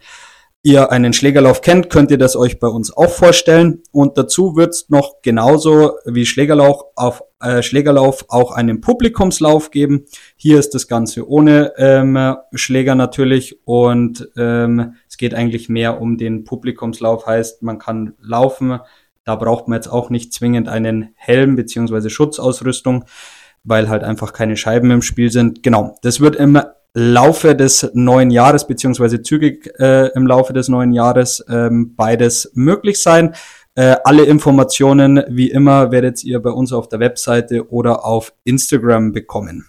ihr 0.63 0.91
einen 0.91 1.13
Schlägerlauf 1.13 1.62
kennt, 1.62 1.89
könnt 1.89 2.12
ihr 2.12 2.19
das 2.19 2.36
euch 2.36 2.60
bei 2.60 2.67
uns 2.67 2.95
auch 2.95 3.10
vorstellen. 3.10 3.82
Und 3.91 4.19
dazu 4.19 4.56
wird's 4.56 4.89
noch 4.89 5.24
genauso 5.24 5.93
wie 6.06 6.28
Schlägerlauf 6.28 6.84
auf 6.95 7.24
äh, 7.41 7.63
Schlägerlauf 7.63 8.26
auch 8.30 8.52
einen 8.52 8.82
Publikumslauf 8.82 9.71
geben. 9.71 10.06
Hier 10.36 10.60
ist 10.60 10.76
das 10.76 10.88
Ganze 10.88 11.28
ohne 11.28 11.74
ähm, 11.78 12.36
Schläger 12.54 12.93
natürlich 12.93 13.58
und 13.65 14.30
ähm, 14.38 14.93
es 15.10 15.17
geht 15.17 15.34
eigentlich 15.34 15.69
mehr 15.69 16.00
um 16.00 16.17
den 16.17 16.43
Publikumslauf, 16.43 17.26
heißt 17.26 17.63
man 17.63 17.80
kann 17.80 18.13
laufen, 18.21 18.80
da 19.23 19.36
braucht 19.36 19.67
man 19.67 19.77
jetzt 19.77 19.88
auch 19.88 20.10
nicht 20.10 20.34
zwingend 20.34 20.67
einen 20.67 21.10
Helm 21.15 21.55
beziehungsweise 21.55 22.10
Schutzausrüstung, 22.10 23.05
weil 23.63 23.89
halt 23.89 24.03
einfach 24.03 24.34
keine 24.34 24.57
Scheiben 24.57 24.91
im 24.91 25.01
Spiel 25.01 25.31
sind. 25.31 25.63
Genau, 25.63 25.97
das 26.01 26.19
wird 26.19 26.36
im 26.36 26.60
Laufe 26.93 27.55
des 27.55 27.89
neuen 27.93 28.31
Jahres 28.31 28.67
beziehungsweise 28.67 29.21
zügig 29.21 29.71
äh, 29.79 30.07
im 30.13 30.27
Laufe 30.27 30.51
des 30.53 30.67
neuen 30.67 30.91
Jahres 30.91 31.43
ähm, 31.49 31.95
beides 31.95 32.51
möglich 32.53 33.01
sein. 33.01 33.34
Äh, 33.75 33.95
alle 34.03 34.23
Informationen, 34.23 35.23
wie 35.29 35.49
immer, 35.49 35.91
werdet 35.91 36.23
ihr 36.25 36.41
bei 36.41 36.49
uns 36.49 36.73
auf 36.73 36.89
der 36.89 36.99
Webseite 36.99 37.69
oder 37.69 38.03
auf 38.03 38.34
Instagram 38.43 39.13
bekommen. 39.13 39.65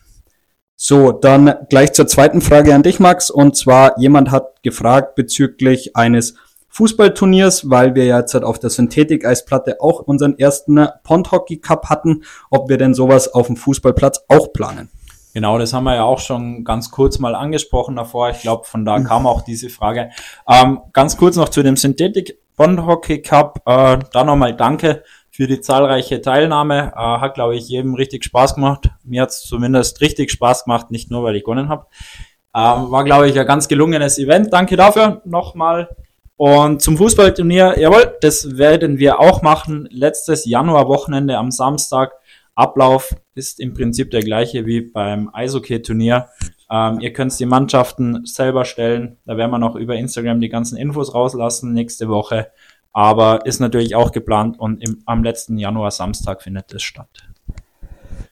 So, 0.74 1.12
dann 1.12 1.54
gleich 1.68 1.92
zur 1.92 2.08
zweiten 2.08 2.40
Frage 2.40 2.74
an 2.74 2.82
dich, 2.82 2.98
Max. 2.98 3.30
Und 3.30 3.56
zwar, 3.56 3.96
jemand 4.00 4.32
hat 4.32 4.60
gefragt 4.64 5.14
bezüglich 5.14 5.94
eines 5.94 6.34
Fußballturniers, 6.72 7.68
weil 7.70 7.94
wir 7.94 8.06
jetzt 8.06 8.34
halt 8.34 8.44
auf 8.44 8.58
der 8.58 8.70
Synthetik-Eisplatte 8.70 9.80
auch 9.80 10.00
unseren 10.00 10.38
ersten 10.38 10.88
Pond 11.04 11.30
Hockey 11.30 11.58
Cup 11.58 11.90
hatten, 11.90 12.24
ob 12.50 12.68
wir 12.68 12.78
denn 12.78 12.94
sowas 12.94 13.32
auf 13.32 13.46
dem 13.46 13.56
Fußballplatz 13.56 14.24
auch 14.28 14.52
planen. 14.52 14.90
Genau, 15.34 15.58
das 15.58 15.72
haben 15.72 15.84
wir 15.84 15.94
ja 15.94 16.04
auch 16.04 16.18
schon 16.18 16.64
ganz 16.64 16.90
kurz 16.90 17.18
mal 17.18 17.34
angesprochen 17.34 17.96
davor. 17.96 18.30
Ich 18.30 18.40
glaube, 18.40 18.64
von 18.64 18.84
da 18.84 19.00
kam 19.00 19.26
auch 19.26 19.42
diese 19.42 19.70
Frage. 19.70 20.10
Ähm, 20.46 20.80
ganz 20.92 21.16
kurz 21.16 21.36
noch 21.36 21.48
zu 21.48 21.62
dem 21.62 21.76
Synthetic 21.76 22.38
Bond 22.56 22.84
Hockey 22.84 23.22
Cup. 23.22 23.62
Äh, 23.64 23.98
da 24.12 24.24
nochmal 24.24 24.54
danke 24.54 25.02
für 25.30 25.46
die 25.46 25.60
zahlreiche 25.60 26.20
Teilnahme. 26.20 26.92
Äh, 26.94 27.00
hat, 27.00 27.34
glaube 27.34 27.56
ich, 27.56 27.68
jedem 27.68 27.94
richtig 27.94 28.24
Spaß 28.24 28.56
gemacht. 28.56 28.90
Mir 29.04 29.22
hat 29.22 29.30
es 29.30 29.42
zumindest 29.42 30.02
richtig 30.02 30.30
Spaß 30.30 30.64
gemacht, 30.64 30.90
nicht 30.90 31.10
nur, 31.10 31.22
weil 31.22 31.36
ich 31.36 31.44
gewonnen 31.44 31.70
habe. 31.70 31.86
Ähm, 32.54 32.90
war, 32.90 33.04
glaube 33.04 33.28
ich, 33.28 33.38
ein 33.38 33.46
ganz 33.46 33.68
gelungenes 33.68 34.18
Event. 34.18 34.52
Danke 34.52 34.76
dafür 34.76 35.22
nochmal. 35.24 35.88
Und 36.44 36.82
zum 36.82 36.96
Fußballturnier, 36.96 37.76
jawohl, 37.78 38.16
das 38.20 38.58
werden 38.58 38.98
wir 38.98 39.20
auch 39.20 39.42
machen. 39.42 39.88
Letztes 39.92 40.44
Januarwochenende 40.44 41.38
am 41.38 41.52
Samstag 41.52 42.14
Ablauf 42.56 43.14
ist 43.36 43.60
im 43.60 43.74
Prinzip 43.74 44.10
der 44.10 44.22
gleiche 44.22 44.66
wie 44.66 44.80
beim 44.80 45.32
Eishockey-Turnier. 45.32 46.30
Ähm, 46.68 46.98
ihr 46.98 47.12
könnt 47.12 47.38
die 47.38 47.46
Mannschaften 47.46 48.26
selber 48.26 48.64
stellen. 48.64 49.18
Da 49.24 49.36
werden 49.36 49.52
wir 49.52 49.60
noch 49.60 49.76
über 49.76 49.94
Instagram 49.94 50.40
die 50.40 50.48
ganzen 50.48 50.76
Infos 50.76 51.14
rauslassen 51.14 51.74
nächste 51.74 52.08
Woche. 52.08 52.48
Aber 52.92 53.46
ist 53.46 53.60
natürlich 53.60 53.94
auch 53.94 54.10
geplant 54.10 54.58
und 54.58 54.82
im, 54.82 55.00
am 55.06 55.22
letzten 55.22 55.58
Januar 55.58 55.92
Samstag 55.92 56.42
findet 56.42 56.74
es 56.74 56.82
statt. 56.82 57.22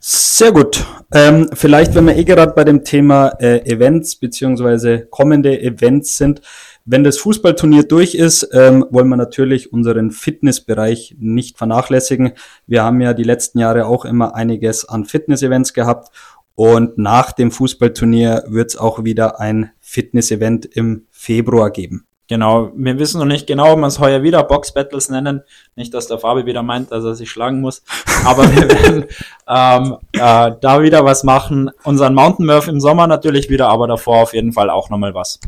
Sehr 0.01 0.51
gut. 0.51 0.85
Ähm, 1.13 1.51
vielleicht, 1.53 1.95
wenn 1.95 2.07
wir 2.07 2.17
eh 2.17 2.25
gerade 2.25 2.55
bei 2.55 2.65
dem 2.65 2.83
Thema 2.83 3.29
äh, 3.39 3.59
Events 3.71 4.17
beziehungsweise 4.17 5.07
kommende 5.11 5.61
Events 5.61 6.17
sind, 6.17 6.41
wenn 6.85 7.05
das 7.05 7.19
Fußballturnier 7.19 7.85
durch 7.85 8.15
ist, 8.15 8.49
ähm, 8.53 8.87
wollen 8.91 9.09
wir 9.09 9.17
natürlich 9.17 9.73
unseren 9.73 10.11
Fitnessbereich 10.11 11.17
nicht 11.19 11.59
vernachlässigen. 11.59 12.33
Wir 12.67 12.83
haben 12.83 13.01
ja 13.01 13.15
die 13.15 13.23
letzten 13.23 13.59
Jahre 13.59 13.87
auch 13.87 14.05
immer 14.05 14.35
einiges 14.35 14.89
an 14.89 15.05
Fitness-Events 15.05 15.73
gehabt 15.73 16.11
und 16.55 16.99
nach 16.99 17.33
dem 17.33 17.51
Fußballturnier 17.51 18.45
wird 18.49 18.71
es 18.71 18.77
auch 18.77 19.05
wieder 19.05 19.41
ein 19.41 19.71
Fitness-Event 19.81 20.67
im 20.67 21.07
Februar 21.11 21.71
geben. 21.71 22.07
Genau, 22.31 22.71
wir 22.77 22.97
wissen 23.01 23.19
noch 23.19 23.27
nicht 23.27 23.49
genau, 23.49 23.73
ob 23.73 23.81
wir 23.81 23.89
es 23.89 23.99
heuer 23.99 24.23
wieder 24.23 24.45
Box 24.45 24.73
Battles 24.73 25.09
nennen. 25.09 25.43
Nicht, 25.75 25.93
dass 25.95 26.07
der 26.07 26.19
Fabi 26.21 26.47
wieder 26.47 26.63
meint, 26.63 26.93
dass 26.93 27.03
er 27.03 27.17
sich 27.17 27.29
schlagen 27.29 27.61
muss. 27.61 27.83
Aber 28.25 28.45
wir 28.55 28.69
werden 28.71 29.07
ähm, 29.49 29.97
äh, 30.13 30.53
da 30.61 30.81
wieder 30.81 31.05
was 31.05 31.25
machen. 31.25 31.73
Unseren 31.83 32.15
Mountain 32.15 32.47
Murph 32.47 32.69
im 32.69 32.81
Sommer 32.81 33.09
natürlich 33.09 33.51
wieder, 33.51 33.69
aber 33.69 33.89
davor 33.89 34.23
auf 34.23 34.33
jeden 34.33 34.53
Fall 34.53 34.71
auch 34.71 34.91
nochmal 34.91 35.13
was. 35.13 35.41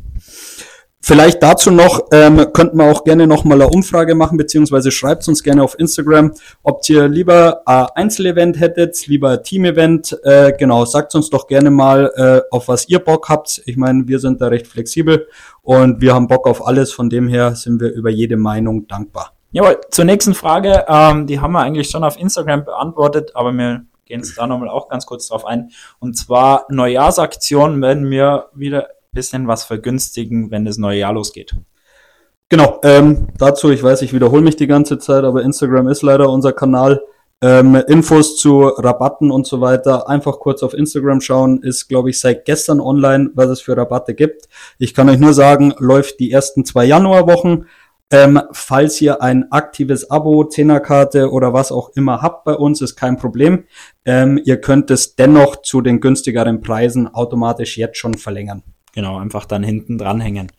Vielleicht 1.04 1.42
dazu 1.42 1.72
noch, 1.72 2.06
ähm, 2.12 2.52
könnten 2.52 2.76
wir 2.78 2.84
auch 2.84 3.02
gerne 3.02 3.26
nochmal 3.26 3.60
eine 3.60 3.68
Umfrage 3.68 4.14
machen, 4.14 4.38
beziehungsweise 4.38 4.92
schreibt 4.92 5.26
uns 5.26 5.42
gerne 5.42 5.64
auf 5.64 5.76
Instagram, 5.76 6.32
ob 6.62 6.88
ihr 6.88 7.08
lieber 7.08 7.62
ein 7.66 7.86
Einzelevent 7.96 8.60
hättet, 8.60 9.08
lieber 9.08 9.30
ein 9.30 9.42
Teamevent. 9.42 10.16
Äh, 10.22 10.52
genau, 10.56 10.84
sagt 10.84 11.16
uns 11.16 11.28
doch 11.28 11.48
gerne 11.48 11.70
mal, 11.70 12.12
äh, 12.14 12.54
auf 12.54 12.68
was 12.68 12.88
ihr 12.88 13.00
Bock 13.00 13.28
habt. 13.28 13.62
Ich 13.66 13.76
meine, 13.76 14.06
wir 14.06 14.20
sind 14.20 14.40
da 14.40 14.46
recht 14.46 14.68
flexibel 14.68 15.26
und 15.62 16.00
wir 16.00 16.14
haben 16.14 16.28
Bock 16.28 16.46
auf 16.46 16.64
alles. 16.64 16.92
Von 16.92 17.10
dem 17.10 17.26
her 17.26 17.56
sind 17.56 17.80
wir 17.80 17.90
über 17.92 18.10
jede 18.10 18.36
Meinung 18.36 18.86
dankbar. 18.86 19.32
Jawohl, 19.50 19.80
zur 19.90 20.04
nächsten 20.04 20.34
Frage, 20.34 20.84
ähm, 20.86 21.26
die 21.26 21.40
haben 21.40 21.52
wir 21.52 21.62
eigentlich 21.62 21.90
schon 21.90 22.04
auf 22.04 22.16
Instagram 22.16 22.64
beantwortet, 22.64 23.32
aber 23.34 23.52
wir 23.52 23.84
gehen 24.04 24.20
es 24.20 24.36
da 24.36 24.46
nochmal 24.46 24.68
auch 24.68 24.88
ganz 24.88 25.04
kurz 25.04 25.26
drauf 25.26 25.46
ein. 25.46 25.72
Und 25.98 26.16
zwar 26.16 26.64
Neujahrsaktion 26.68 27.82
werden 27.82 28.08
wir 28.08 28.50
wieder 28.54 28.86
bisschen 29.12 29.46
was 29.46 29.64
vergünstigen, 29.64 30.50
wenn 30.50 30.64
das 30.64 30.78
neue 30.78 30.98
Jahr 30.98 31.12
losgeht. 31.12 31.54
Genau, 32.48 32.80
ähm, 32.82 33.28
dazu, 33.38 33.70
ich 33.70 33.82
weiß, 33.82 34.02
ich 34.02 34.12
wiederhole 34.12 34.42
mich 34.42 34.56
die 34.56 34.66
ganze 34.66 34.98
Zeit, 34.98 35.24
aber 35.24 35.42
Instagram 35.42 35.88
ist 35.88 36.02
leider 36.02 36.28
unser 36.28 36.52
Kanal. 36.52 37.00
Ähm, 37.40 37.74
Infos 37.74 38.36
zu 38.36 38.68
Rabatten 38.68 39.30
und 39.32 39.46
so 39.46 39.60
weiter, 39.60 40.08
einfach 40.08 40.38
kurz 40.38 40.62
auf 40.62 40.74
Instagram 40.74 41.20
schauen, 41.20 41.62
ist, 41.62 41.88
glaube 41.88 42.10
ich, 42.10 42.20
seit 42.20 42.44
gestern 42.44 42.78
online, 42.78 43.30
was 43.34 43.48
es 43.48 43.60
für 43.60 43.76
Rabatte 43.76 44.14
gibt. 44.14 44.48
Ich 44.78 44.94
kann 44.94 45.08
euch 45.08 45.18
nur 45.18 45.32
sagen, 45.32 45.74
läuft 45.78 46.20
die 46.20 46.30
ersten 46.30 46.64
zwei 46.64 46.84
Januarwochen. 46.84 47.66
Ähm, 48.12 48.40
falls 48.52 49.00
ihr 49.00 49.22
ein 49.22 49.50
aktives 49.50 50.10
Abo, 50.10 50.44
Zehnerkarte 50.44 51.30
oder 51.30 51.54
was 51.54 51.72
auch 51.72 51.90
immer 51.96 52.20
habt 52.20 52.44
bei 52.44 52.54
uns, 52.54 52.82
ist 52.82 52.94
kein 52.94 53.16
Problem. 53.16 53.64
Ähm, 54.04 54.38
ihr 54.44 54.60
könnt 54.60 54.90
es 54.90 55.16
dennoch 55.16 55.62
zu 55.62 55.80
den 55.80 56.00
günstigeren 56.00 56.60
Preisen 56.60 57.08
automatisch 57.08 57.78
jetzt 57.78 57.96
schon 57.96 58.14
verlängern. 58.14 58.62
Genau, 58.92 59.18
einfach 59.18 59.46
dann 59.46 59.62
hinten 59.62 59.98
dranhängen. 59.98 60.52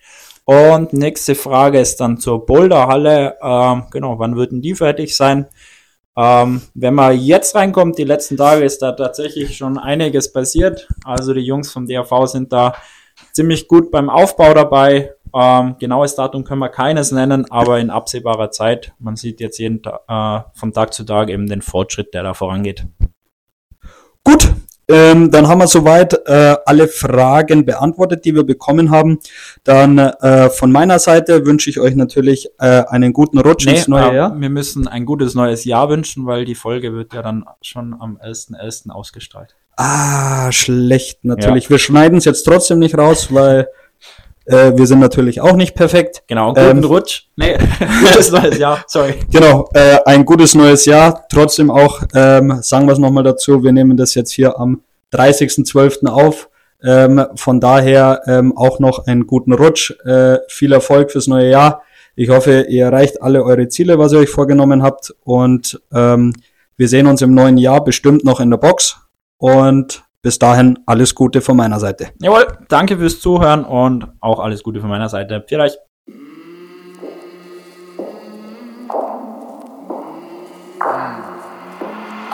Und 0.45 0.93
nächste 0.93 1.35
Frage 1.35 1.79
ist 1.79 2.01
dann 2.01 2.17
zur 2.17 2.45
Boulderhalle. 2.45 3.37
Ähm, 3.41 3.83
genau, 3.91 4.19
wann 4.19 4.35
würden 4.35 4.61
die 4.61 4.75
fertig 4.75 5.15
sein? 5.15 5.47
Ähm, 6.15 6.61
wenn 6.73 6.93
man 6.93 7.17
jetzt 7.17 7.55
reinkommt, 7.55 7.97
die 7.97 8.03
letzten 8.03 8.37
Tage 8.37 8.63
ist 8.63 8.81
da 8.81 8.91
tatsächlich 8.91 9.57
schon 9.57 9.77
einiges 9.77 10.31
passiert. 10.31 10.87
Also 11.05 11.33
die 11.33 11.41
Jungs 11.41 11.71
vom 11.71 11.87
DRV 11.87 12.27
sind 12.27 12.51
da 12.51 12.75
ziemlich 13.31 13.67
gut 13.67 13.89
beim 13.89 14.09
Aufbau 14.09 14.53
dabei. 14.53 15.13
Ähm, 15.33 15.75
genaues 15.79 16.15
Datum 16.15 16.43
können 16.43 16.59
wir 16.59 16.69
keines 16.69 17.11
nennen, 17.11 17.49
aber 17.49 17.79
in 17.79 17.89
absehbarer 17.89 18.51
Zeit. 18.51 18.93
Man 18.99 19.15
sieht 19.15 19.39
jetzt 19.39 19.57
jeden 19.57 19.81
Tag, 19.81 20.01
äh, 20.07 20.57
von 20.57 20.73
Tag 20.73 20.93
zu 20.93 21.03
Tag 21.03 21.29
eben 21.29 21.47
den 21.47 21.61
Fortschritt, 21.61 22.13
der 22.13 22.23
da 22.23 22.33
vorangeht. 22.33 22.85
Gut, 24.23 24.53
ähm, 24.87 25.31
dann 25.31 25.47
haben 25.47 25.59
wir 25.59 25.67
soweit 25.67 26.13
äh, 26.27 26.55
alle 26.65 26.87
Fragen 26.87 27.65
beantwortet, 27.65 28.25
die 28.25 28.35
wir 28.35 28.43
bekommen 28.43 28.91
haben. 28.91 29.19
Dann 29.63 29.97
äh, 29.97 30.49
von 30.49 30.71
meiner 30.71 30.99
Seite 30.99 31.45
wünsche 31.45 31.69
ich 31.69 31.79
euch 31.79 31.95
natürlich 31.95 32.49
äh, 32.59 32.83
einen 32.87 33.13
guten 33.13 33.39
Rutsch 33.39 33.65
nee, 33.65 33.73
ins 33.73 33.87
neue 33.87 34.11
äh, 34.11 34.15
Jahr. 34.15 34.39
Wir 34.39 34.49
müssen 34.49 34.87
ein 34.87 35.05
gutes 35.05 35.35
neues 35.35 35.63
Jahr 35.65 35.89
wünschen, 35.89 36.25
weil 36.25 36.45
die 36.45 36.55
Folge 36.55 36.93
wird 36.93 37.13
ja 37.13 37.21
dann 37.21 37.45
schon 37.61 37.95
am 37.99 38.17
11.11. 38.17 38.59
.11. 38.59 38.89
ausgestrahlt. 38.91 39.55
Ah, 39.75 40.51
schlecht 40.51 41.23
natürlich. 41.23 41.65
Ja. 41.65 41.69
Wir 41.71 41.79
schneiden 41.79 42.17
es 42.17 42.25
jetzt 42.25 42.43
trotzdem 42.43 42.79
nicht 42.79 42.97
raus, 42.97 43.33
weil 43.33 43.67
äh, 44.45 44.73
wir 44.75 44.85
sind 44.87 44.99
natürlich 44.99 45.41
auch 45.41 45.55
nicht 45.55 45.75
perfekt. 45.75 46.23
Genau, 46.27 46.53
guten 46.53 46.77
ähm, 46.77 46.83
Rutsch. 46.83 47.23
Nee, 47.35 47.57
gutes 48.01 48.31
neues 48.31 48.57
Jahr, 48.57 48.83
sorry. 48.87 49.15
Genau, 49.31 49.69
äh, 49.73 49.99
ein 50.05 50.25
gutes 50.25 50.55
neues 50.55 50.85
Jahr. 50.85 51.25
Trotzdem 51.29 51.71
auch, 51.71 52.01
ähm, 52.13 52.59
sagen 52.61 52.85
wir 52.87 52.93
es 52.93 52.99
nochmal 52.99 53.23
dazu, 53.23 53.63
wir 53.63 53.71
nehmen 53.71 53.97
das 53.97 54.15
jetzt 54.15 54.31
hier 54.31 54.59
am 54.59 54.81
30.12. 55.13 56.07
auf. 56.07 56.49
Ähm, 56.83 57.25
von 57.35 57.61
daher 57.61 58.21
ähm, 58.27 58.57
auch 58.57 58.79
noch 58.79 59.07
einen 59.07 59.25
guten 59.25 59.53
Rutsch. 59.53 59.91
Äh, 60.05 60.39
viel 60.49 60.73
Erfolg 60.73 61.11
fürs 61.11 61.27
neue 61.27 61.49
Jahr. 61.49 61.83
Ich 62.15 62.29
hoffe, 62.29 62.65
ihr 62.67 62.85
erreicht 62.85 63.21
alle 63.21 63.43
eure 63.43 63.69
Ziele, 63.69 63.97
was 63.97 64.11
ihr 64.11 64.19
euch 64.19 64.29
vorgenommen 64.29 64.83
habt. 64.83 65.15
Und 65.23 65.81
ähm, 65.93 66.33
wir 66.75 66.87
sehen 66.89 67.07
uns 67.07 67.21
im 67.21 67.33
neuen 67.33 67.57
Jahr 67.57 67.83
bestimmt 67.83 68.25
noch 68.25 68.39
in 68.39 68.49
der 68.49 68.57
Box. 68.57 68.97
Und 69.37 70.03
bis 70.23 70.39
dahin 70.39 70.79
alles 70.87 71.13
Gute 71.13 71.41
von 71.41 71.55
meiner 71.55 71.79
Seite. 71.79 72.09
Jawohl, 72.19 72.47
danke 72.69 72.97
fürs 72.97 73.19
Zuhören 73.19 73.65
und 73.65 74.07
auch 74.21 74.39
alles 74.39 74.63
Gute 74.63 74.79
von 74.79 74.89
meiner 74.89 75.09
Seite. 75.09 75.43
Vielleicht. 75.47 75.77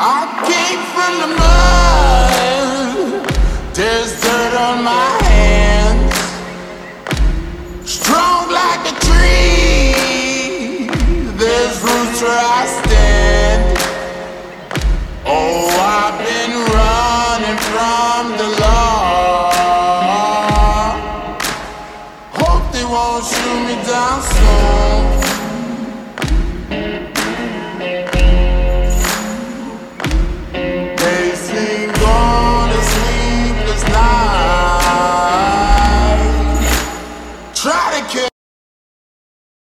I 0.01 0.25
came 0.45 0.79
from 0.93 1.13
the 1.19 1.27
mud. 1.35 1.58